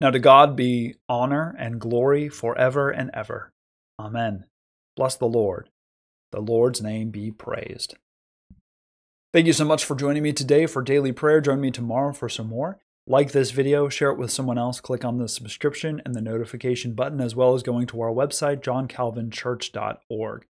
Now 0.00 0.10
to 0.10 0.18
God 0.18 0.56
be 0.56 0.96
honor 1.08 1.54
and 1.58 1.80
glory 1.80 2.28
forever 2.28 2.90
and 2.90 3.10
ever. 3.14 3.52
Amen. 3.98 4.44
Bless 4.96 5.16
the 5.16 5.26
Lord. 5.26 5.70
The 6.32 6.40
Lord's 6.40 6.82
name 6.82 7.10
be 7.10 7.30
praised. 7.30 7.96
Thank 9.32 9.46
you 9.46 9.52
so 9.52 9.64
much 9.64 9.84
for 9.84 9.96
joining 9.96 10.22
me 10.22 10.32
today 10.32 10.66
for 10.66 10.82
daily 10.82 11.12
prayer. 11.12 11.40
Join 11.40 11.60
me 11.60 11.70
tomorrow 11.70 12.12
for 12.12 12.28
some 12.28 12.48
more. 12.48 12.78
Like 13.06 13.32
this 13.32 13.50
video, 13.50 13.88
share 13.88 14.10
it 14.10 14.18
with 14.18 14.30
someone 14.30 14.56
else, 14.56 14.80
click 14.80 15.04
on 15.04 15.18
the 15.18 15.28
subscription 15.28 16.00
and 16.06 16.14
the 16.14 16.22
notification 16.22 16.94
button, 16.94 17.20
as 17.20 17.34
well 17.34 17.54
as 17.54 17.62
going 17.62 17.86
to 17.88 18.00
our 18.00 18.10
website, 18.10 18.62
johncalvinchurch.org. 18.62 20.46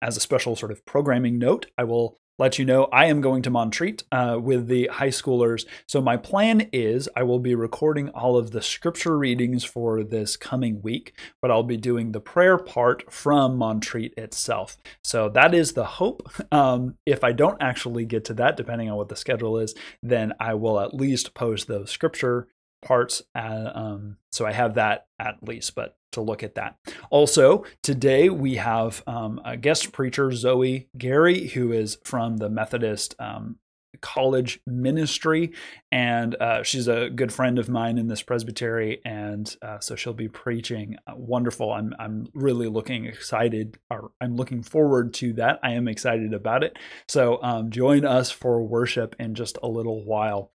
As 0.00 0.16
a 0.16 0.20
special 0.20 0.56
sort 0.56 0.72
of 0.72 0.86
programming 0.86 1.38
note, 1.38 1.66
I 1.76 1.84
will 1.84 2.18
let 2.40 2.58
you 2.58 2.64
know 2.64 2.88
I 2.90 3.04
am 3.04 3.20
going 3.20 3.42
to 3.42 3.50
Montreat 3.50 4.02
uh, 4.10 4.38
with 4.40 4.66
the 4.66 4.86
high 4.86 5.08
schoolers. 5.08 5.66
So, 5.86 6.00
my 6.00 6.16
plan 6.16 6.68
is 6.72 7.08
I 7.14 7.22
will 7.22 7.38
be 7.38 7.54
recording 7.54 8.08
all 8.08 8.38
of 8.38 8.50
the 8.50 8.62
scripture 8.62 9.16
readings 9.18 9.62
for 9.62 10.02
this 10.02 10.38
coming 10.38 10.80
week, 10.80 11.12
but 11.42 11.50
I'll 11.50 11.62
be 11.62 11.76
doing 11.76 12.12
the 12.12 12.20
prayer 12.20 12.56
part 12.56 13.12
from 13.12 13.56
Montreat 13.56 14.14
itself. 14.16 14.78
So, 15.04 15.28
that 15.28 15.54
is 15.54 15.74
the 15.74 15.84
hope. 15.84 16.28
Um, 16.52 16.96
if 17.06 17.22
I 17.22 17.32
don't 17.32 17.62
actually 17.62 18.04
get 18.04 18.24
to 18.24 18.34
that, 18.34 18.56
depending 18.56 18.90
on 18.90 18.96
what 18.96 19.08
the 19.08 19.14
schedule 19.14 19.58
is, 19.58 19.74
then 20.02 20.32
I 20.40 20.54
will 20.54 20.80
at 20.80 20.94
least 20.94 21.32
post 21.32 21.68
those 21.68 21.90
scripture 21.90 22.48
parts. 22.82 23.22
Uh, 23.34 23.70
um, 23.74 24.16
so 24.32 24.46
I 24.46 24.52
have 24.52 24.74
that 24.74 25.06
at 25.18 25.42
least, 25.46 25.74
but 25.74 25.96
to 26.12 26.20
look 26.20 26.42
at 26.42 26.54
that. 26.56 26.76
Also, 27.10 27.64
today 27.82 28.28
we 28.28 28.56
have 28.56 29.02
um, 29.06 29.40
a 29.44 29.56
guest 29.56 29.92
preacher, 29.92 30.32
Zoe 30.32 30.88
Gary, 30.96 31.48
who 31.48 31.72
is 31.72 31.98
from 32.04 32.36
the 32.36 32.48
Methodist 32.48 33.14
um, 33.18 33.56
college 34.00 34.60
ministry. 34.66 35.52
And 35.92 36.34
uh, 36.36 36.62
she's 36.62 36.88
a 36.88 37.10
good 37.10 37.32
friend 37.32 37.58
of 37.58 37.68
mine 37.68 37.98
in 37.98 38.08
this 38.08 38.22
presbytery. 38.22 39.00
And 39.04 39.54
uh, 39.62 39.80
so 39.80 39.96
she'll 39.96 40.12
be 40.12 40.28
preaching 40.28 40.96
uh, 41.06 41.14
wonderful. 41.16 41.72
I'm 41.72 41.94
i'm 41.98 42.28
really 42.34 42.68
looking 42.68 43.06
excited 43.06 43.78
or 43.90 44.12
i'm 44.20 44.36
looking 44.36 44.62
forward 44.62 45.14
to 45.14 45.32
that. 45.34 45.60
I 45.62 45.72
am 45.72 45.88
excited 45.88 46.32
about 46.32 46.64
it. 46.64 46.78
So 47.08 47.42
um, 47.42 47.70
join 47.70 48.04
us 48.04 48.30
for 48.30 48.62
worship 48.62 49.16
in 49.18 49.34
just 49.34 49.58
a 49.62 49.68
little 49.68 50.04
while. 50.04 50.52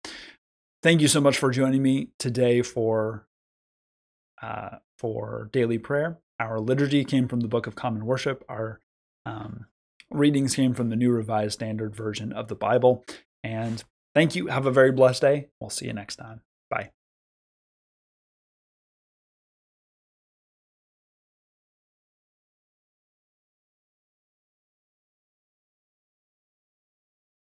Thank 0.83 1.01
you 1.01 1.07
so 1.07 1.21
much 1.21 1.37
for 1.37 1.51
joining 1.51 1.81
me 1.81 2.09
today 2.19 2.61
for 2.61 3.27
uh, 4.41 4.77
for 4.97 5.49
daily 5.51 5.77
prayer. 5.77 6.19
Our 6.39 6.59
liturgy 6.59 7.05
came 7.05 7.27
from 7.27 7.41
the 7.41 7.47
Book 7.47 7.67
of 7.67 7.75
Common 7.75 8.05
Worship. 8.05 8.43
Our 8.49 8.79
um, 9.25 9.67
readings 10.11 10.55
came 10.55 10.73
from 10.73 10.89
the 10.89 10.95
New 10.95 11.11
Revised 11.11 11.53
Standard 11.53 11.95
Version 11.95 12.33
of 12.33 12.47
the 12.47 12.55
Bible. 12.55 13.05
And 13.43 13.83
thank 14.13 14.35
you. 14.35 14.47
Have 14.47 14.65
a 14.65 14.71
very 14.71 14.91
blessed 14.91 15.21
day. 15.21 15.47
We'll 15.59 15.69
see 15.69 15.85
you 15.85 15.93
next 15.93 16.17
time. 16.17 16.41